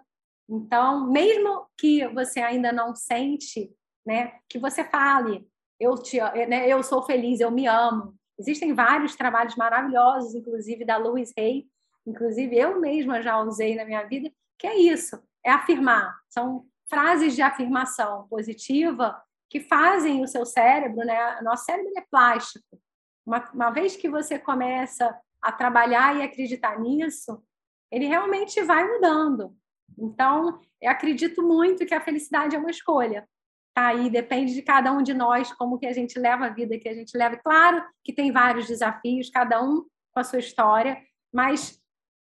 Então, 0.48 1.10
mesmo 1.10 1.66
que 1.78 2.06
você 2.08 2.40
ainda 2.40 2.72
não 2.72 2.94
sente, 2.94 3.72
né, 4.06 4.38
que 4.48 4.58
você 4.58 4.84
fale, 4.84 5.46
eu, 5.80 5.94
te, 5.94 6.18
né, 6.48 6.68
eu 6.68 6.82
sou 6.82 7.02
feliz, 7.02 7.40
eu 7.40 7.50
me 7.50 7.66
amo. 7.66 8.14
Existem 8.38 8.74
vários 8.74 9.16
trabalhos 9.16 9.56
maravilhosos, 9.56 10.34
inclusive 10.34 10.84
da 10.84 10.96
Louise 10.96 11.32
Hay, 11.38 11.66
inclusive 12.06 12.56
eu 12.56 12.80
mesma 12.80 13.22
já 13.22 13.40
usei 13.40 13.74
na 13.74 13.84
minha 13.84 14.02
vida, 14.04 14.30
que 14.58 14.66
é 14.66 14.76
isso, 14.76 15.22
é 15.44 15.50
afirmar. 15.50 16.18
São 16.28 16.66
frases 16.88 17.34
de 17.34 17.42
afirmação 17.42 18.26
positiva 18.28 19.20
que 19.48 19.60
fazem 19.60 20.22
o 20.22 20.26
seu 20.26 20.46
cérebro, 20.46 21.04
né? 21.04 21.40
Nosso 21.42 21.64
cérebro 21.64 21.92
é 21.96 22.04
plástico. 22.10 22.80
Uma, 23.24 23.50
uma 23.52 23.70
vez 23.70 23.96
que 23.96 24.08
você 24.08 24.38
começa 24.38 25.14
a 25.40 25.52
trabalhar 25.52 26.16
e 26.16 26.22
acreditar 26.22 26.78
nisso, 26.80 27.42
ele 27.90 28.06
realmente 28.06 28.62
vai 28.62 28.86
mudando. 28.86 29.54
Então, 29.98 30.60
eu 30.80 30.90
acredito 30.90 31.42
muito 31.42 31.84
que 31.84 31.94
a 31.94 32.00
felicidade 32.00 32.56
é 32.56 32.58
uma 32.58 32.70
escolha. 32.70 33.28
Tá 33.74 33.88
aí, 33.88 34.08
depende 34.08 34.54
de 34.54 34.62
cada 34.62 34.92
um 34.92 35.02
de 35.02 35.14
nós, 35.14 35.52
como 35.52 35.78
que 35.78 35.86
a 35.86 35.92
gente 35.92 36.18
leva 36.18 36.46
a 36.46 36.50
vida 36.50 36.78
que 36.78 36.88
a 36.88 36.94
gente 36.94 37.16
leva. 37.16 37.36
Claro 37.36 37.84
que 38.04 38.12
tem 38.12 38.30
vários 38.30 38.66
desafios, 38.66 39.30
cada 39.30 39.62
um 39.62 39.84
com 40.12 40.20
a 40.20 40.24
sua 40.24 40.38
história, 40.38 40.98
mas 41.32 41.81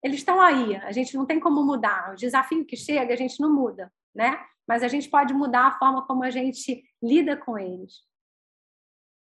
eles 0.06 0.20
estão 0.20 0.39
aí, 0.39 0.76
a 0.76 0.91
gente 0.91 1.15
não 1.15 1.26
tem 1.26 1.39
como 1.39 1.65
mudar. 1.65 2.13
O 2.13 2.15
desafio 2.15 2.63
que 2.63 2.78
chega, 2.78 3.12
a 3.12 3.18
gente 3.18 3.41
não 3.41 3.52
muda, 3.52 3.91
né? 4.13 4.39
Mas 4.68 4.84
a 4.84 4.88
gente 4.88 5.10
pode 5.10 5.34
mudar 5.34 5.65
a 5.65 5.80
forma 5.80 6.06
como 6.06 6.24
a 6.24 6.30
gente 6.30 6.84
lida 7.02 7.36
com 7.36 7.58
eles. 7.58 8.04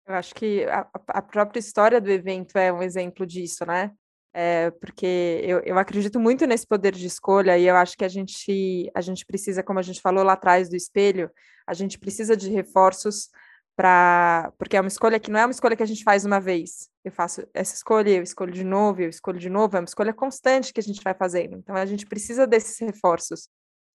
Eu 0.09 0.15
acho 0.15 0.35
que 0.35 0.65
a, 0.65 0.89
a 1.09 1.21
própria 1.21 1.61
história 1.61 2.01
do 2.01 2.11
evento 2.11 2.57
é 2.57 2.73
um 2.73 2.83
exemplo 2.83 3.27
disso, 3.27 3.67
né? 3.67 3.93
É, 4.33 4.71
porque 4.71 5.43
eu, 5.45 5.59
eu 5.61 5.79
acredito 5.79 6.19
muito 6.19 6.47
nesse 6.47 6.67
poder 6.67 6.95
de 6.95 7.07
escolha 7.07 7.59
e 7.59 7.67
eu 7.67 7.77
acho 7.77 7.95
que 7.95 8.05
a 8.05 8.09
gente, 8.09 8.91
a 8.95 9.03
gente 9.03 9.27
precisa, 9.27 9.63
como 9.63 9.79
a 9.79 9.83
gente 9.83 10.01
falou 10.01 10.25
lá 10.25 10.33
atrás 10.33 10.71
do 10.71 10.77
espelho, 10.77 11.31
a 11.67 11.75
gente 11.75 11.99
precisa 11.99 12.35
de 12.35 12.49
reforços 12.49 13.29
para 13.77 14.53
porque 14.59 14.77
é 14.77 14.81
uma 14.81 14.89
escolha 14.89 15.19
que 15.19 15.31
não 15.31 15.41
é 15.41 15.47
uma 15.47 15.53
escolha 15.53 15.77
que 15.77 15.83
a 15.83 15.87
gente 15.87 16.05
faz 16.05 16.25
uma 16.25 16.41
vez. 16.41 16.89
Eu 17.05 17.13
faço 17.13 17.47
essa 17.55 17.75
escolha, 17.75 18.11
eu 18.11 18.23
escolho 18.23 18.53
de 18.53 18.65
novo, 18.65 19.03
eu 19.03 19.09
escolho 19.09 19.39
de 19.39 19.49
novo, 19.49 19.77
é 19.77 19.81
uma 19.81 19.87
escolha 19.87 20.13
constante 20.13 20.73
que 20.73 20.81
a 20.81 20.83
gente 20.83 21.03
vai 21.03 21.15
fazendo. 21.15 21.57
Então 21.57 21.75
a 21.77 21.87
gente 21.87 22.07
precisa 22.07 22.47
desses 22.47 22.79
reforços. 22.79 23.49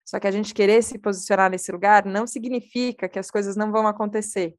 Só 0.05 0.19
que 0.19 0.27
a 0.27 0.31
gente 0.31 0.53
querer 0.53 0.83
se 0.83 0.99
posicionar 0.99 1.49
nesse 1.49 1.71
lugar 1.71 2.05
não 2.05 2.27
significa 2.27 3.09
que 3.09 3.19
as 3.19 3.31
coisas 3.31 3.55
não 3.55 3.71
vão 3.71 3.87
acontecer. 3.87 4.55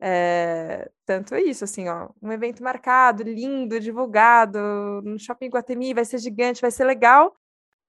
É, 0.00 0.88
tanto 1.04 1.34
é 1.34 1.42
isso, 1.42 1.64
assim, 1.64 1.88
ó, 1.88 2.08
um 2.22 2.30
evento 2.30 2.62
marcado, 2.62 3.22
lindo, 3.24 3.80
divulgado, 3.80 4.58
no 5.02 5.18
Shopping 5.18 5.48
Guatemi, 5.48 5.92
vai 5.92 6.04
ser 6.04 6.18
gigante, 6.18 6.60
vai 6.60 6.70
ser 6.70 6.84
legal, 6.84 7.36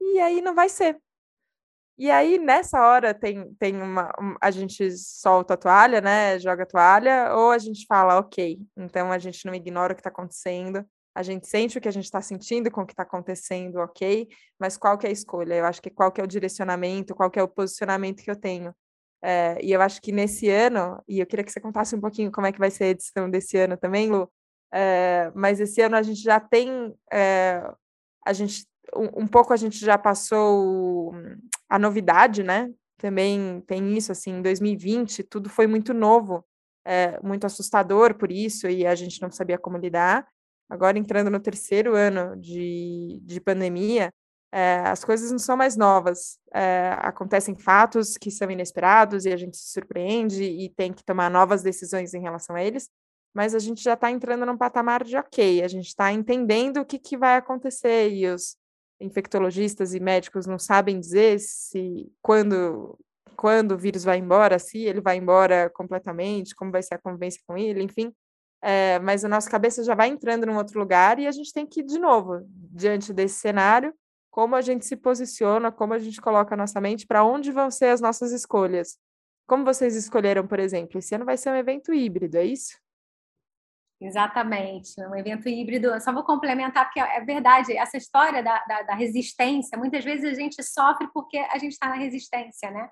e 0.01 0.19
aí 0.19 0.41
não 0.41 0.55
vai 0.55 0.69
ser. 0.69 0.99
E 1.99 2.09
aí, 2.09 2.39
nessa 2.39 2.81
hora, 2.81 3.13
tem, 3.13 3.53
tem 3.55 3.75
uma. 3.75 4.09
A 4.41 4.49
gente 4.51 4.89
solta 4.97 5.55
a 5.55 5.57
toalha, 5.57 5.99
né? 5.99 6.39
Joga 6.39 6.63
a 6.63 6.65
toalha, 6.65 7.35
ou 7.35 7.51
a 7.51 7.57
gente 7.57 7.85
fala, 7.85 8.17
ok, 8.17 8.57
então 8.77 9.12
a 9.12 9.17
gente 9.17 9.45
não 9.45 9.53
ignora 9.53 9.91
o 9.91 9.95
que 9.95 9.99
está 9.99 10.09
acontecendo, 10.09 10.85
a 11.13 11.21
gente 11.21 11.45
sente 11.45 11.77
o 11.77 11.81
que 11.81 11.89
a 11.89 11.91
gente 11.91 12.05
está 12.05 12.21
sentindo 12.21 12.71
com 12.71 12.83
o 12.83 12.85
que 12.85 12.93
está 12.93 13.03
acontecendo, 13.03 13.79
ok, 13.79 14.29
mas 14.57 14.77
qual 14.77 14.97
que 14.97 15.05
é 15.07 15.09
a 15.09 15.12
escolha? 15.12 15.55
Eu 15.55 15.65
acho 15.65 15.81
que 15.81 15.89
qual 15.89 16.09
que 16.09 16.21
é 16.21 16.23
o 16.23 16.27
direcionamento, 16.27 17.13
qual 17.13 17.29
que 17.29 17.38
é 17.38 17.43
o 17.43 17.49
posicionamento 17.49 18.23
que 18.23 18.31
eu 18.31 18.35
tenho. 18.38 18.73
É, 19.21 19.57
e 19.62 19.73
eu 19.73 19.81
acho 19.81 20.01
que 20.01 20.13
nesse 20.13 20.49
ano, 20.49 21.03
e 21.05 21.19
eu 21.19 21.25
queria 21.25 21.43
que 21.43 21.51
você 21.51 21.59
contasse 21.59 21.93
um 21.97 21.99
pouquinho 21.99 22.31
como 22.31 22.47
é 22.47 22.53
que 22.53 22.59
vai 22.59 22.71
ser 22.71 22.85
a 22.85 22.89
edição 22.89 23.29
desse 23.29 23.57
ano 23.57 23.75
também, 23.75 24.09
Lu, 24.09 24.31
é, 24.73 25.31
mas 25.35 25.59
esse 25.59 25.81
ano 25.81 25.97
a 25.97 26.01
gente 26.01 26.21
já 26.21 26.39
tem. 26.39 26.95
É, 27.12 27.62
a 28.25 28.31
gente 28.31 28.65
um, 28.95 29.23
um 29.23 29.28
pouco 29.28 29.54
a 29.54 29.58
gente 29.58 29.78
já 29.80 29.97
passou 29.97 31.13
a 31.67 31.78
novidade, 31.78 32.43
né? 32.43 32.69
Também 32.97 33.62
tem 33.65 33.95
isso, 33.97 34.12
assim, 34.12 34.32
em 34.32 34.41
2020 34.41 35.23
tudo 35.23 35.49
foi 35.49 35.67
muito 35.67 35.93
novo, 35.93 36.45
é, 36.86 37.19
muito 37.21 37.45
assustador 37.45 38.15
por 38.15 38.32
isso, 38.32 38.67
e 38.67 38.86
a 38.86 38.95
gente 38.95 39.21
não 39.21 39.32
sabia 39.32 39.58
como 39.58 39.78
lidar. 39.78 40.28
Agora, 40.69 40.97
entrando 40.99 41.30
no 41.30 41.39
terceiro 41.39 41.95
ano 41.95 42.36
de, 42.38 43.19
de 43.23 43.41
pandemia, 43.41 44.12
é, 44.52 44.80
as 44.80 45.04
coisas 45.04 45.32
não 45.32 45.39
são 45.39 45.56
mais 45.56 45.75
novas. 45.75 46.38
É, 46.54 46.95
acontecem 46.99 47.56
fatos 47.56 48.17
que 48.17 48.32
são 48.32 48.49
inesperados 48.49 49.25
e 49.25 49.32
a 49.32 49.38
gente 49.38 49.58
se 49.58 49.71
surpreende 49.71 50.43
e 50.43 50.69
tem 50.69 50.91
que 50.91 51.04
tomar 51.04 51.30
novas 51.30 51.63
decisões 51.63 52.13
em 52.13 52.21
relação 52.21 52.56
a 52.56 52.63
eles, 52.63 52.89
mas 53.34 53.54
a 53.54 53.60
gente 53.60 53.84
já 53.84 53.93
está 53.93 54.12
entrando 54.12 54.45
num 54.45 54.58
patamar 54.58 55.04
de 55.04 55.15
ok, 55.15 55.63
a 55.63 55.67
gente 55.67 55.88
está 55.88 56.12
entendendo 56.12 56.78
o 56.78 56.86
que, 56.86 56.97
que 56.99 57.17
vai 57.17 57.38
acontecer 57.38 58.12
e 58.12 58.28
os, 58.28 58.58
infectologistas 58.99 59.93
e 59.93 59.99
médicos 59.99 60.45
não 60.45 60.59
sabem 60.59 60.99
dizer 60.99 61.39
se 61.39 62.12
quando 62.21 62.97
quando 63.35 63.71
o 63.71 63.77
vírus 63.77 64.03
vai 64.03 64.17
embora, 64.17 64.59
se 64.59 64.79
ele 64.79 64.99
vai 64.99 65.15
embora 65.15 65.69
completamente, 65.69 66.53
como 66.53 66.73
vai 66.73 66.83
ser 66.83 66.95
a 66.95 66.99
convivência 66.99 67.41
com 67.47 67.57
ele, 67.57 67.81
enfim. 67.81 68.13
É, 68.62 68.99
mas 68.99 69.23
a 69.23 69.29
nossa 69.29 69.49
cabeça 69.49 69.81
já 69.81 69.95
vai 69.95 70.09
entrando 70.09 70.45
num 70.45 70.57
outro 70.57 70.77
lugar 70.77 71.17
e 71.19 71.25
a 71.25 71.31
gente 71.31 71.53
tem 71.53 71.65
que, 71.65 71.81
de 71.81 71.97
novo, 71.97 72.41
diante 72.45 73.13
desse 73.13 73.35
cenário, 73.35 73.93
como 74.29 74.57
a 74.57 74.62
gente 74.62 74.85
se 74.85 74.97
posiciona, 74.97 75.71
como 75.71 75.93
a 75.93 75.99
gente 75.99 76.19
coloca 76.19 76.53
a 76.53 76.57
nossa 76.57 76.81
mente, 76.81 77.07
para 77.07 77.23
onde 77.23 77.49
vão 77.49 77.71
ser 77.71 77.85
as 77.85 78.01
nossas 78.01 78.33
escolhas. 78.33 78.97
Como 79.47 79.63
vocês 79.63 79.95
escolheram, 79.95 80.45
por 80.45 80.59
exemplo, 80.59 80.99
esse 80.99 81.15
ano 81.15 81.23
vai 81.23 81.38
ser 81.38 81.49
um 81.49 81.55
evento 81.55 81.93
híbrido, 81.93 82.35
é 82.35 82.43
isso? 82.43 82.77
Exatamente, 84.01 84.93
um 85.01 85.15
evento 85.15 85.49
híbrido. 85.49 85.88
Eu 85.88 85.99
só 85.99 86.13
vou 86.13 86.23
complementar, 86.23 86.85
porque 86.85 87.01
é 87.01 87.19
verdade, 87.21 87.75
essa 87.75 87.97
história 87.97 88.41
da, 88.41 88.63
da, 88.65 88.81
da 88.83 88.95
resistência, 88.95 89.77
muitas 89.77 90.05
vezes 90.05 90.25
a 90.25 90.41
gente 90.41 90.63
sofre 90.63 91.07
porque 91.13 91.38
a 91.38 91.57
gente 91.57 91.73
está 91.73 91.89
na 91.89 91.95
resistência, 91.95 92.71
né? 92.71 92.89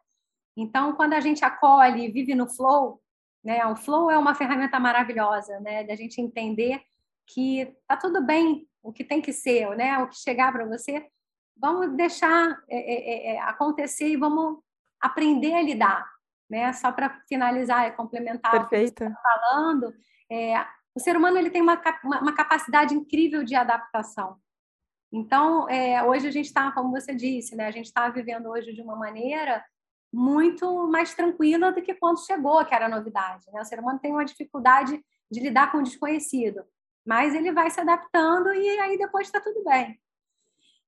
Então, 0.56 0.94
quando 0.94 1.14
a 1.14 1.20
gente 1.22 1.46
acolhe 1.46 2.06
e 2.06 2.12
vive 2.12 2.36
no 2.36 2.50
flow, 2.50 3.02
né? 3.44 3.66
O 3.68 3.76
flow 3.78 4.12
é 4.12 4.18
uma 4.18 4.36
ferramenta 4.36 4.80
maravilhosa, 4.80 5.60
né? 5.62 5.86
Da 5.86 5.96
gente 5.96 6.20
entender 6.20 6.82
que 7.26 7.74
tá 7.88 7.96
tudo 7.96 8.22
bem, 8.22 8.68
o 8.84 8.92
que 8.92 9.04
tem 9.04 9.22
que 9.22 9.32
ser, 9.32 9.70
né? 9.78 9.98
O 10.00 10.10
que 10.10 10.18
chegar 10.18 10.52
para 10.52 10.66
você, 10.66 11.08
vamos 11.56 11.96
deixar 11.96 12.62
é, 12.68 12.78
é, 12.78 13.36
é 13.36 13.40
acontecer 13.42 14.10
e 14.10 14.18
vamos 14.18 14.60
aprender 15.00 15.54
a 15.54 15.62
lidar, 15.62 16.06
né? 16.50 16.74
Só 16.74 16.92
para 16.92 17.22
finalizar 17.30 17.88
e 17.88 17.92
complementar 17.92 18.52
Perfeito. 18.52 18.92
o 18.92 18.96
que 18.96 19.04
você 19.04 19.10
está 19.10 19.22
falando, 19.22 19.94
é, 20.30 20.66
o 20.98 21.00
ser 21.00 21.16
humano 21.16 21.38
ele 21.38 21.52
tem 21.52 21.62
uma, 21.62 21.80
uma, 22.04 22.34
capacidade 22.34 22.96
incrível 22.96 23.44
de 23.44 23.54
adaptação. 23.54 24.36
Então, 25.12 25.70
é, 25.70 26.04
hoje 26.04 26.28
a 26.28 26.32
gente 26.32 26.48
está, 26.48 26.72
como 26.72 26.90
você 26.90 27.14
disse, 27.14 27.56
né? 27.56 27.68
A 27.68 27.72
gente 27.72 27.86
está 27.86 28.10
vivendo 28.10 28.48
hoje 28.50 28.74
de 28.74 28.82
uma 28.82 28.96
maneira 28.96 29.64
muito 30.12 30.88
mais 30.88 31.14
tranquila 31.14 31.72
do 31.72 31.84
que 31.84 31.94
quando 31.94 32.26
chegou, 32.26 32.66
que 32.66 32.74
era 32.74 32.90
novidade. 32.90 33.46
Né? 33.54 33.62
O 33.62 33.64
ser 33.64 33.80
humano 33.80 34.00
tem 34.00 34.12
uma 34.12 34.26
dificuldade 34.26 35.00
de 35.30 35.40
lidar 35.40 35.72
com 35.72 35.78
o 35.78 35.84
desconhecido, 35.84 36.64
mas 37.06 37.36
ele 37.36 37.52
vai 37.52 37.70
se 37.70 37.80
adaptando 37.80 38.52
e 38.52 38.80
aí 38.80 38.98
depois 38.98 39.28
está 39.28 39.40
tudo 39.40 39.64
bem. 39.64 40.00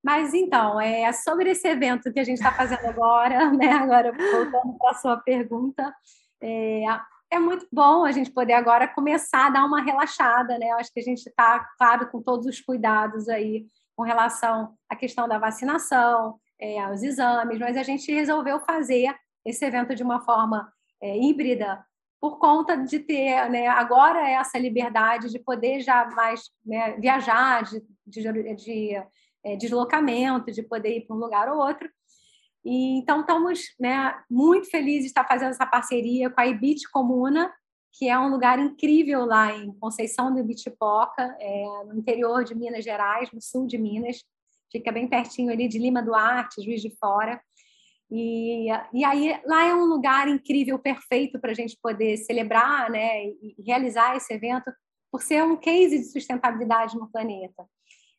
Mas 0.02 0.34
então, 0.34 0.80
é 0.80 1.12
sobre 1.12 1.50
esse 1.50 1.68
evento 1.68 2.12
que 2.12 2.18
a 2.18 2.24
gente 2.24 2.38
está 2.38 2.50
fazendo 2.50 2.84
agora, 2.84 3.48
né? 3.54 3.70
Agora, 3.74 4.10
voltando 4.10 4.76
para 4.76 4.90
a 4.90 4.94
sua 4.94 5.16
pergunta, 5.18 5.94
é, 6.40 6.82
é, 7.30 7.38
muito 7.38 7.66
bom 7.72 8.04
a 8.04 8.12
gente 8.12 8.30
poder 8.30 8.54
agora 8.54 8.88
começar 8.88 9.46
a 9.46 9.50
dar 9.50 9.64
uma 9.64 9.82
relaxada, 9.82 10.58
né? 10.58 10.70
Acho 10.72 10.92
que 10.92 11.00
a 11.00 11.02
gente 11.02 11.26
está, 11.26 11.64
claro, 11.78 12.10
com 12.10 12.20
todos 12.20 12.46
os 12.46 12.60
cuidados 12.60 13.28
aí 13.28 13.66
com 13.96 14.02
relação 14.02 14.74
à 14.88 14.96
questão 14.96 15.28
da 15.28 15.38
vacinação, 15.38 16.38
é, 16.58 16.80
aos 16.80 17.02
exames, 17.02 17.58
mas 17.58 17.76
a 17.76 17.82
gente 17.82 18.12
resolveu 18.12 18.60
fazer 18.60 19.14
esse 19.44 19.64
evento 19.64 19.94
de 19.94 20.02
uma 20.02 20.20
forma 20.20 20.72
é, 21.00 21.18
híbrida 21.18 21.84
por 22.20 22.38
conta 22.38 22.76
de 22.76 22.98
ter 22.98 23.48
né, 23.48 23.66
agora 23.66 24.28
essa 24.28 24.58
liberdade 24.58 25.30
de 25.30 25.38
poder 25.38 25.80
já 25.80 26.04
mais 26.10 26.50
né, 26.64 26.96
viajar, 26.98 27.62
de, 27.62 27.82
de, 28.06 28.54
de 28.54 29.02
é, 29.42 29.56
deslocamento, 29.56 30.52
de 30.52 30.62
poder 30.62 30.98
ir 30.98 31.06
para 31.06 31.16
um 31.16 31.18
lugar 31.18 31.48
ou 31.48 31.58
outro. 31.58 31.88
E, 32.64 32.98
então, 32.98 33.20
estamos 33.20 33.60
né, 33.78 34.14
muito 34.30 34.70
felizes 34.70 35.02
de 35.02 35.08
estar 35.08 35.26
fazendo 35.26 35.50
essa 35.50 35.66
parceria 35.66 36.28
com 36.30 36.40
a 36.40 36.46
Ibit 36.46 36.90
Comuna, 36.90 37.52
que 37.92 38.08
é 38.08 38.18
um 38.18 38.28
lugar 38.28 38.58
incrível 38.58 39.24
lá 39.24 39.52
em 39.56 39.72
Conceição 39.78 40.32
do 40.32 40.40
Ibitipoca, 40.40 41.36
é, 41.40 41.64
no 41.86 41.98
interior 41.98 42.44
de 42.44 42.54
Minas 42.54 42.84
Gerais, 42.84 43.30
no 43.32 43.40
sul 43.40 43.66
de 43.66 43.78
Minas 43.78 44.22
fica 44.70 44.92
bem 44.92 45.08
pertinho 45.08 45.52
ali 45.52 45.68
de 45.68 45.78
Lima 45.78 46.02
Duarte, 46.02 46.62
Juiz 46.62 46.80
de 46.80 46.90
Fora. 46.96 47.40
E, 48.10 48.66
e 48.92 49.04
aí 49.04 49.40
lá 49.44 49.66
é 49.66 49.74
um 49.74 49.84
lugar 49.84 50.28
incrível, 50.28 50.78
perfeito 50.78 51.38
para 51.38 51.52
a 51.52 51.54
gente 51.54 51.78
poder 51.80 52.16
celebrar 52.16 52.90
né, 52.90 53.24
e 53.24 53.54
realizar 53.64 54.16
esse 54.16 54.32
evento, 54.32 54.72
por 55.12 55.22
ser 55.22 55.42
um 55.44 55.56
case 55.56 55.98
de 55.98 56.04
sustentabilidade 56.04 56.96
no 56.96 57.10
planeta. 57.10 57.64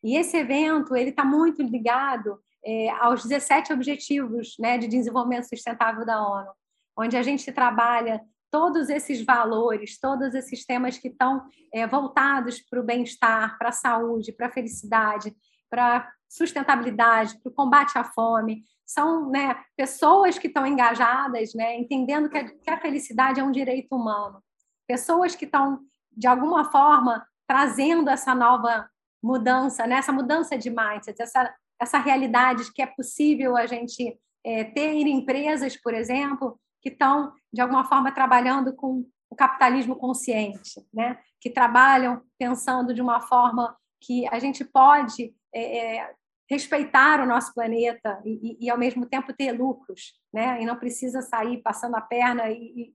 E 0.02 0.16
esse 0.16 0.36
evento 0.36 0.96
ele 0.96 1.10
está 1.10 1.24
muito 1.24 1.62
ligado 1.62 2.38
é, 2.64 2.90
aos 3.00 3.22
17 3.22 3.72
Objetivos 3.72 4.54
né, 4.58 4.78
de 4.78 4.86
Desenvolvimento 4.86 5.48
Sustentável 5.48 6.04
da 6.04 6.20
ONU, 6.20 6.50
onde 6.96 7.16
a 7.16 7.22
gente 7.22 7.50
trabalha 7.52 8.20
todos 8.50 8.90
esses 8.90 9.24
valores, 9.24 9.98
todos 9.98 10.34
esses 10.34 10.64
temas 10.66 10.98
que 10.98 11.08
estão 11.08 11.42
é, 11.72 11.86
voltados 11.86 12.60
para 12.60 12.80
o 12.80 12.84
bem-estar, 12.84 13.56
para 13.58 13.70
a 13.70 13.72
saúde, 13.72 14.32
para 14.32 14.48
a 14.48 14.52
felicidade, 14.52 15.34
para 15.70 16.12
sustentabilidade, 16.28 17.38
para 17.40 17.50
o 17.50 17.54
combate 17.54 17.96
à 17.96 18.04
fome. 18.04 18.62
São 18.84 19.30
né, 19.30 19.56
pessoas 19.74 20.38
que 20.38 20.48
estão 20.48 20.66
engajadas, 20.66 21.54
né, 21.54 21.78
entendendo 21.78 22.28
que 22.28 22.36
a, 22.36 22.44
que 22.44 22.70
a 22.70 22.78
felicidade 22.78 23.40
é 23.40 23.44
um 23.44 23.50
direito 23.50 23.96
humano. 23.96 24.42
Pessoas 24.86 25.34
que 25.34 25.46
estão, 25.46 25.80
de 26.14 26.26
alguma 26.26 26.70
forma, 26.70 27.26
trazendo 27.46 28.10
essa 28.10 28.34
nova 28.34 28.86
mudança, 29.22 29.86
né, 29.86 29.96
essa 29.96 30.12
mudança 30.12 30.58
de 30.58 30.68
mindset, 30.68 31.22
essa, 31.22 31.54
essa 31.82 31.98
realidade 31.98 32.64
de 32.64 32.72
que 32.72 32.82
é 32.82 32.86
possível 32.86 33.56
a 33.56 33.66
gente 33.66 34.18
é, 34.44 34.64
ter 34.64 35.06
empresas, 35.06 35.76
por 35.76 35.94
exemplo, 35.94 36.58
que 36.80 36.88
estão, 36.88 37.32
de 37.52 37.60
alguma 37.60 37.84
forma, 37.84 38.12
trabalhando 38.12 38.74
com 38.74 39.04
o 39.30 39.36
capitalismo 39.36 39.96
consciente, 39.96 40.80
né? 40.92 41.18
que 41.40 41.50
trabalham 41.50 42.22
pensando 42.38 42.94
de 42.94 43.00
uma 43.00 43.20
forma 43.20 43.76
que 44.00 44.26
a 44.28 44.38
gente 44.38 44.64
pode 44.64 45.34
é, 45.54 45.96
é 45.96 46.14
respeitar 46.48 47.20
o 47.20 47.26
nosso 47.26 47.54
planeta 47.54 48.20
e, 48.24 48.56
e, 48.60 48.66
e, 48.66 48.70
ao 48.70 48.76
mesmo 48.76 49.06
tempo 49.06 49.32
ter 49.32 49.52
lucros, 49.52 50.12
né? 50.32 50.60
E 50.60 50.66
não 50.66 50.76
precisa 50.76 51.22
sair 51.22 51.62
passando 51.62 51.94
a 51.94 52.00
perna 52.00 52.50
e, 52.50 52.92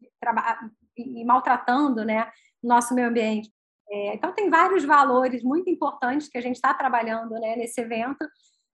e, 0.95 1.25
maltratando, 1.25 2.05
né? 2.05 2.29
Nosso 2.61 2.93
meio 2.93 3.07
ambiente. 3.07 3.51
É, 3.89 4.13
então 4.13 4.31
tem 4.33 4.49
vários 4.49 4.83
valores 4.83 5.41
muito 5.41 5.69
importantes 5.71 6.27
que 6.27 6.37
a 6.37 6.41
gente 6.41 6.57
está 6.57 6.73
trabalhando, 6.73 7.31
né? 7.39 7.55
Nesse 7.55 7.81
evento, 7.81 8.27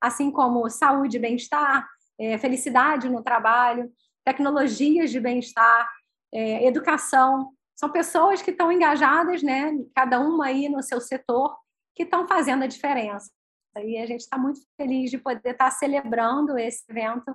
assim 0.04 0.30
como 0.30 0.70
saúde, 0.70 1.18
bem-estar, 1.18 1.88
é, 2.20 2.38
felicidade 2.38 3.08
no 3.08 3.24
trabalho, 3.24 3.90
tecnologias 4.26 5.10
de 5.10 5.20
bem-estar, 5.20 5.90
é, 6.34 6.68
educação. 6.68 7.54
São 7.74 7.90
pessoas 7.90 8.42
que 8.42 8.52
estão 8.52 8.70
engajadas, 8.70 9.42
né? 9.42 9.72
Cada 9.96 10.20
uma 10.20 10.48
aí 10.48 10.68
no 10.68 10.84
seu 10.84 11.00
setor, 11.00 11.56
que 11.96 12.04
estão 12.04 12.28
fazendo 12.28 12.64
a 12.64 12.68
diferença. 12.68 13.32
E 13.78 13.98
a 13.98 14.06
gente 14.06 14.22
está 14.22 14.38
muito 14.38 14.60
feliz 14.76 15.10
de 15.10 15.18
poder 15.18 15.52
estar 15.52 15.66
tá 15.66 15.72
celebrando 15.72 16.58
esse 16.58 16.84
evento 16.90 17.34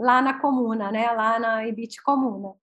lá 0.00 0.22
na 0.22 0.40
comuna, 0.40 0.90
né? 0.90 1.10
lá 1.12 1.38
na 1.38 1.66
Ibit 1.66 2.02
Comuna. 2.02 2.54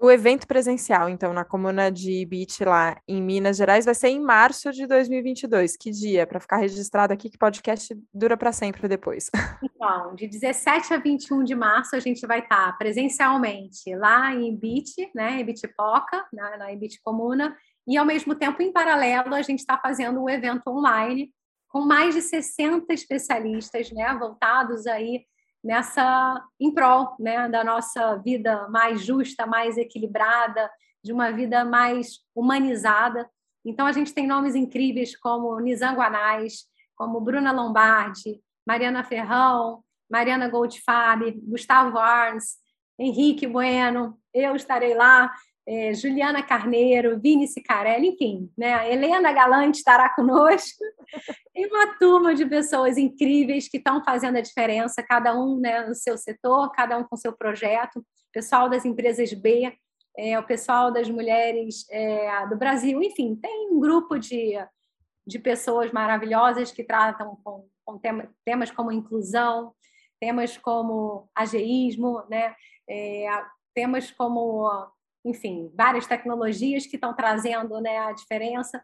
O 0.00 0.12
evento 0.12 0.46
presencial, 0.46 1.08
então, 1.08 1.32
na 1.32 1.44
comuna 1.44 1.90
de 1.90 2.22
Ibit, 2.22 2.64
lá 2.64 3.00
em 3.08 3.20
Minas 3.20 3.56
Gerais, 3.56 3.84
vai 3.84 3.96
ser 3.96 4.06
em 4.06 4.20
março 4.20 4.70
de 4.70 4.86
2022. 4.86 5.76
Que 5.76 5.90
dia? 5.90 6.24
Para 6.24 6.38
ficar 6.38 6.58
registrado 6.58 7.12
aqui, 7.12 7.28
que 7.28 7.36
podcast 7.36 7.98
dura 8.14 8.36
para 8.36 8.52
sempre 8.52 8.86
depois. 8.86 9.28
Então, 9.78 10.12
de 10.16 10.26
17 10.26 10.92
a 10.92 10.98
21 10.98 11.44
de 11.44 11.54
março, 11.54 11.94
a 11.94 12.00
gente 12.00 12.26
vai 12.26 12.40
estar 12.40 12.66
tá 12.66 12.72
presencialmente 12.72 13.94
lá 13.94 14.34
em 14.34 14.48
Ibit, 14.48 15.08
né, 15.14 15.38
Ibitipoca, 15.38 16.26
na, 16.32 16.56
na 16.56 16.72
Ibit 16.72 17.00
Comuna, 17.00 17.56
e 17.86 17.96
ao 17.96 18.04
mesmo 18.04 18.34
tempo, 18.34 18.60
em 18.60 18.72
paralelo, 18.72 19.32
a 19.34 19.42
gente 19.42 19.60
está 19.60 19.78
fazendo 19.78 20.20
um 20.20 20.28
evento 20.28 20.66
online 20.68 21.32
com 21.68 21.82
mais 21.82 22.12
de 22.12 22.22
60 22.22 22.92
especialistas, 22.92 23.92
né, 23.92 24.12
voltados 24.18 24.84
aí 24.88 25.24
nessa 25.62 26.42
em 26.60 26.72
prol, 26.72 27.14
né, 27.18 27.48
da 27.48 27.64
nossa 27.64 28.16
vida 28.16 28.68
mais 28.68 29.04
justa, 29.04 29.46
mais 29.46 29.76
equilibrada, 29.76 30.70
de 31.02 31.12
uma 31.12 31.30
vida 31.30 31.64
mais 31.64 32.20
humanizada. 32.34 33.28
Então 33.64 33.86
a 33.86 33.92
gente 33.92 34.14
tem 34.14 34.26
nomes 34.26 34.54
incríveis 34.54 35.16
como 35.16 35.58
Nizam 35.60 35.94
Guanais, 35.94 36.64
como 36.96 37.20
Bruna 37.20 37.52
Lombardi, 37.52 38.40
Mariana 38.66 39.04
Ferrão, 39.04 39.82
Mariana 40.10 40.48
Goldfarb, 40.48 41.32
Gustavo 41.42 41.98
Arns, 41.98 42.56
Henrique 42.98 43.46
Bueno, 43.46 44.18
eu 44.34 44.56
estarei 44.56 44.94
lá, 44.94 45.32
é, 45.68 45.92
Juliana 45.92 46.42
Carneiro, 46.42 47.20
Vini 47.20 47.46
Sicarelli, 47.46 48.08
enfim, 48.08 48.50
né? 48.56 48.90
Helena 48.90 49.30
Galante 49.32 49.76
estará 49.76 50.08
conosco, 50.08 50.82
e 51.54 51.66
uma 51.66 51.98
turma 51.98 52.34
de 52.34 52.46
pessoas 52.46 52.96
incríveis 52.96 53.68
que 53.68 53.76
estão 53.76 54.02
fazendo 54.02 54.38
a 54.38 54.40
diferença, 54.40 55.02
cada 55.02 55.38
um 55.38 55.60
né, 55.60 55.86
no 55.86 55.94
seu 55.94 56.16
setor, 56.16 56.72
cada 56.72 56.96
um 56.96 57.04
com 57.04 57.16
seu 57.16 57.34
projeto, 57.34 58.02
pessoal 58.32 58.70
das 58.70 58.86
empresas 58.86 59.30
B, 59.34 59.70
é, 60.16 60.38
o 60.38 60.42
pessoal 60.42 60.90
das 60.90 61.10
mulheres 61.10 61.84
é, 61.90 62.46
do 62.46 62.56
Brasil, 62.56 63.02
enfim, 63.02 63.36
tem 63.36 63.68
um 63.70 63.78
grupo 63.78 64.18
de, 64.18 64.54
de 65.26 65.38
pessoas 65.38 65.92
maravilhosas 65.92 66.72
que 66.72 66.82
tratam 66.82 67.38
com, 67.44 67.68
com 67.84 67.98
tema, 67.98 68.26
temas 68.42 68.70
como 68.70 68.90
inclusão, 68.90 69.74
temas 70.18 70.56
como 70.56 71.28
ageísmo, 71.34 72.24
né? 72.30 72.54
É, 72.88 73.28
temas 73.74 74.10
como 74.10 74.90
enfim, 75.28 75.70
várias 75.74 76.06
tecnologias 76.06 76.86
que 76.86 76.96
estão 76.96 77.14
trazendo 77.14 77.80
né, 77.80 77.98
a 77.98 78.12
diferença, 78.12 78.82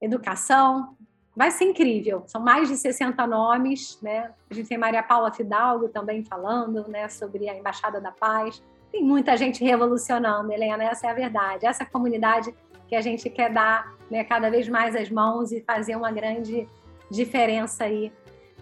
educação. 0.00 0.96
Vai 1.34 1.50
ser 1.50 1.64
incrível, 1.64 2.24
são 2.26 2.42
mais 2.42 2.68
de 2.68 2.76
60 2.76 3.26
nomes, 3.26 3.98
né? 4.02 4.34
A 4.50 4.54
gente 4.54 4.68
tem 4.68 4.76
Maria 4.76 5.02
Paula 5.02 5.32
Fidalgo 5.32 5.88
também 5.88 6.22
falando 6.22 6.86
né, 6.88 7.08
sobre 7.08 7.48
a 7.48 7.56
Embaixada 7.56 8.00
da 8.00 8.12
Paz. 8.12 8.62
Tem 8.90 9.02
muita 9.02 9.34
gente 9.34 9.64
revolucionando, 9.64 10.52
Helena, 10.52 10.84
essa 10.84 11.06
é 11.06 11.10
a 11.10 11.14
verdade. 11.14 11.64
Essa 11.64 11.86
comunidade 11.86 12.54
que 12.86 12.94
a 12.94 13.00
gente 13.00 13.30
quer 13.30 13.50
dar 13.50 13.94
né, 14.10 14.22
cada 14.24 14.50
vez 14.50 14.68
mais 14.68 14.94
as 14.94 15.08
mãos 15.08 15.52
e 15.52 15.62
fazer 15.62 15.96
uma 15.96 16.12
grande 16.12 16.68
diferença 17.10 17.84
aí 17.84 18.12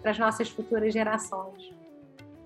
para 0.01 0.11
as 0.11 0.17
nossas 0.17 0.49
futuras 0.49 0.93
gerações. 0.93 1.80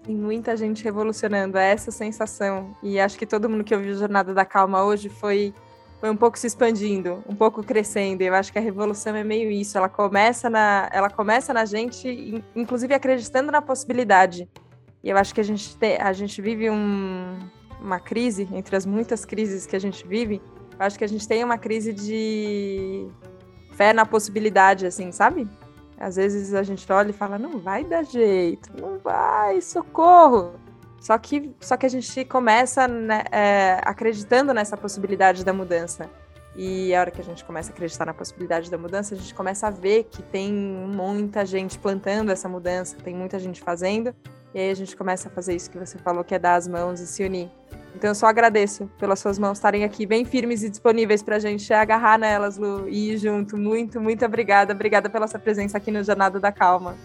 Tem 0.05 0.15
muita 0.15 0.55
gente 0.55 0.83
revolucionando 0.83 1.57
é 1.57 1.71
essa 1.71 1.89
sensação. 1.89 2.77
E 2.83 2.99
acho 2.99 3.17
que 3.17 3.25
todo 3.25 3.49
mundo 3.49 3.63
que 3.63 3.73
ouviu 3.73 3.95
Jornada 3.95 4.35
da 4.35 4.45
Calma 4.45 4.83
hoje 4.83 5.09
foi, 5.09 5.51
foi 5.99 6.11
um 6.11 6.15
pouco 6.15 6.37
se 6.37 6.45
expandindo, 6.45 7.23
um 7.27 7.35
pouco 7.35 7.63
crescendo. 7.63 8.21
Eu 8.21 8.35
acho 8.35 8.53
que 8.53 8.59
a 8.59 8.61
revolução 8.61 9.15
é 9.15 9.23
meio 9.23 9.49
isso. 9.49 9.75
Ela 9.77 9.89
começa 9.89 10.47
na, 10.47 10.87
ela 10.93 11.09
começa 11.09 11.51
na 11.51 11.65
gente, 11.65 12.43
inclusive 12.55 12.93
acreditando 12.93 13.51
na 13.51 13.63
possibilidade. 13.63 14.47
E 15.03 15.09
eu 15.09 15.17
acho 15.17 15.33
que 15.33 15.41
a 15.41 15.43
gente, 15.43 15.75
te, 15.75 15.97
a 15.99 16.13
gente 16.13 16.39
vive 16.39 16.69
um, 16.69 17.39
uma 17.81 17.99
crise, 17.99 18.47
entre 18.51 18.75
as 18.75 18.85
muitas 18.85 19.25
crises 19.25 19.65
que 19.65 19.75
a 19.75 19.79
gente 19.79 20.07
vive, 20.07 20.39
eu 20.79 20.85
acho 20.85 20.99
que 20.99 21.03
a 21.03 21.07
gente 21.07 21.27
tem 21.27 21.43
uma 21.43 21.57
crise 21.57 21.91
de 21.93 23.07
fé 23.71 23.91
na 23.91 24.05
possibilidade, 24.05 24.85
assim, 24.85 25.11
sabe? 25.11 25.47
Às 26.05 26.17
vezes 26.17 26.53
a 26.53 26.61
gente 26.61 26.85
olha 26.93 27.09
e 27.09 27.13
fala, 27.13 27.39
não 27.39 27.57
vai 27.57 27.83
dar 27.83 28.03
jeito, 28.03 28.69
não 28.79 28.99
vai, 28.99 29.59
socorro. 29.59 30.53
Só 31.01 31.17
que, 31.17 31.51
só 31.59 31.75
que 31.75 31.83
a 31.83 31.89
gente 31.89 32.23
começa 32.25 32.87
né, 32.87 33.23
é, 33.31 33.81
acreditando 33.83 34.53
nessa 34.53 34.77
possibilidade 34.77 35.43
da 35.43 35.51
mudança. 35.51 36.07
E 36.55 36.93
a 36.93 36.99
hora 36.99 37.09
que 37.09 37.19
a 37.19 37.23
gente 37.23 37.43
começa 37.43 37.71
a 37.71 37.73
acreditar 37.73 38.05
na 38.05 38.13
possibilidade 38.13 38.69
da 38.69 38.77
mudança, 38.77 39.15
a 39.15 39.17
gente 39.17 39.33
começa 39.33 39.65
a 39.65 39.71
ver 39.71 40.03
que 40.03 40.21
tem 40.21 40.53
muita 40.53 41.43
gente 41.43 41.79
plantando 41.79 42.31
essa 42.31 42.47
mudança, 42.47 42.95
tem 43.03 43.15
muita 43.15 43.39
gente 43.39 43.59
fazendo. 43.59 44.13
E 44.55 44.57
aí 44.57 44.71
a 44.71 44.73
gente 44.73 44.95
começa 44.95 45.27
a 45.27 45.31
fazer 45.31 45.53
isso 45.53 45.69
que 45.69 45.77
você 45.77 45.97
falou, 45.97 46.23
que 46.23 46.33
é 46.33 46.39
dar 46.39 46.55
as 46.55 46.65
mãos 46.65 47.01
e 47.01 47.07
se 47.07 47.21
unir. 47.25 47.51
Então 47.93 48.09
eu 48.11 48.15
só 48.15 48.25
agradeço 48.27 48.89
pelas 48.97 49.19
suas 49.19 49.37
mãos 49.37 49.57
estarem 49.57 49.83
aqui 49.83 50.05
bem 50.05 50.23
firmes 50.23 50.63
e 50.63 50.69
disponíveis 50.69 51.21
para 51.21 51.35
a 51.35 51.39
gente 51.39 51.73
agarrar 51.73 52.17
nelas, 52.17 52.57
Lu, 52.57 52.87
e 52.87 53.11
ir 53.11 53.17
junto. 53.17 53.57
Muito, 53.57 53.99
muito 53.99 54.23
obrigada. 54.23 54.71
Obrigada 54.73 55.09
pela 55.09 55.27
sua 55.27 55.41
presença 55.41 55.77
aqui 55.77 55.91
no 55.91 56.01
Jornada 56.01 56.39
da 56.39 56.53
Calma. 56.53 56.95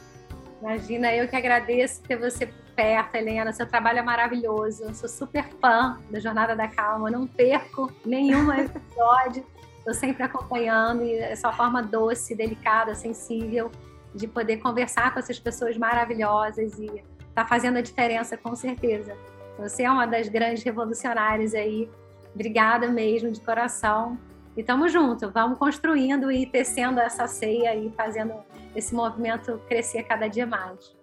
Imagina, 0.63 1.13
eu 1.13 1.27
que 1.27 1.35
agradeço 1.35 2.01
ter 2.03 2.17
você 2.17 2.49
perto, 2.77 3.17
Helena. 3.17 3.53
Seu 3.53 3.67
trabalho 3.67 3.99
é 3.99 4.03
maravilhoso. 4.03 4.85
Eu 4.85 4.95
sou 4.95 5.09
super 5.09 5.49
fã 5.61 5.99
da 6.09 6.21
Jornada 6.21 6.55
da 6.55 6.69
Calma. 6.69 7.11
Não 7.11 7.27
perco 7.27 7.93
nenhum 8.07 8.53
episódio. 8.55 9.45
Estou 9.79 9.95
sempre 9.95 10.23
acompanhando 10.23 11.03
e 11.03 11.17
essa 11.17 11.51
forma 11.51 11.83
doce, 11.83 12.33
delicada, 12.33 12.95
sensível 12.95 13.73
de 14.15 14.29
poder 14.29 14.59
conversar 14.59 15.13
com 15.13 15.19
essas 15.19 15.41
pessoas 15.41 15.77
maravilhosas 15.77 16.79
e 16.79 17.03
está 17.31 17.47
fazendo 17.47 17.79
a 17.79 17.81
diferença 17.81 18.37
com 18.37 18.55
certeza. 18.55 19.17
Você 19.59 19.85
é 19.85 19.91
uma 19.91 20.07
das 20.07 20.29
grandes 20.29 20.63
revolucionárias 20.63 21.55
aí. 21.55 21.89
Obrigada 22.35 22.89
mesmo 22.89 23.31
de 23.31 23.41
coração. 23.41 24.19
E 24.57 24.61
estamos 24.61 24.93
juntos, 24.93 25.31
vamos 25.33 25.59
construindo 25.59 26.31
e 26.31 26.45
tecendo 26.45 27.01
essa 27.01 27.27
ceia 27.27 27.75
e 27.75 27.91
fazendo 27.97 28.35
esse 28.75 28.95
movimento 28.95 29.61
crescer 29.69 30.03
cada 30.05 30.29
dia 30.29 30.47
mais. 30.47 30.97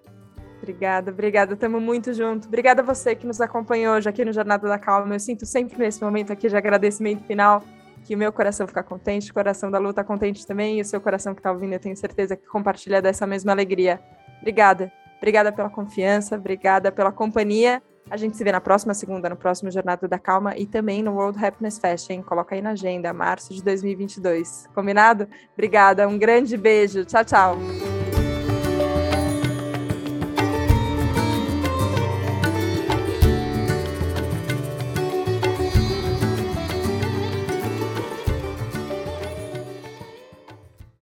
Obrigada, 0.58 1.12
obrigada. 1.12 1.54
Estamos 1.54 1.82
muito 1.82 2.14
juntos. 2.14 2.48
Obrigada 2.48 2.82
a 2.82 2.86
você 2.86 3.16
que 3.16 3.26
nos 3.26 3.40
acompanhou 3.40 3.96
hoje 3.96 4.10
aqui 4.10 4.26
no 4.26 4.34
Jornada 4.34 4.68
da 4.68 4.78
Calma. 4.78 5.16
Eu 5.16 5.20
sinto 5.20 5.46
sempre 5.46 5.78
nesse 5.78 6.04
momento 6.04 6.34
aqui 6.34 6.50
de 6.50 6.58
agradecimento 6.58 7.24
final 7.26 7.64
que 8.04 8.16
o 8.16 8.18
meu 8.18 8.32
coração 8.32 8.66
fica 8.66 8.82
contente, 8.82 9.30
o 9.30 9.34
coração 9.34 9.70
da 9.70 9.78
Lu 9.78 9.90
está 9.90 10.02
contente 10.02 10.48
também, 10.48 10.78
e 10.78 10.82
o 10.82 10.86
seu 10.86 11.02
coração 11.02 11.34
que 11.34 11.42
está 11.42 11.52
ouvindo, 11.52 11.74
eu 11.74 11.80
tenho 11.80 11.96
certeza 11.96 12.38
que 12.38 12.48
compartilha 12.48 13.02
dessa 13.02 13.28
mesma 13.28 13.52
alegria. 13.52 14.00
Obrigada. 14.40 14.90
Obrigada 15.18 15.52
pela 15.52 15.70
confiança, 15.70 16.36
obrigada 16.36 16.92
pela 16.92 17.12
companhia. 17.12 17.82
A 18.10 18.16
gente 18.16 18.38
se 18.38 18.44
vê 18.44 18.52
na 18.52 18.62
próxima 18.62 18.94
segunda, 18.94 19.30
no 19.30 19.36
próximo 19.36 19.70
Jornada 19.70 20.08
da 20.08 20.18
Calma 20.18 20.56
e 20.56 20.66
também 20.66 21.04
no 21.04 21.14
World 21.14 21.44
Happiness 21.44 21.78
Fashion. 21.78 22.22
Coloca 22.24 22.56
aí 22.56 22.62
na 22.62 22.72
agenda, 22.72 23.12
março 23.14 23.54
de 23.54 23.62
2022. 23.62 24.68
Combinado? 24.74 25.28
Obrigada, 25.54 26.08
um 26.08 26.18
grande 26.18 26.56
beijo. 26.56 27.04
Tchau, 27.04 27.26
tchau. 27.26 27.58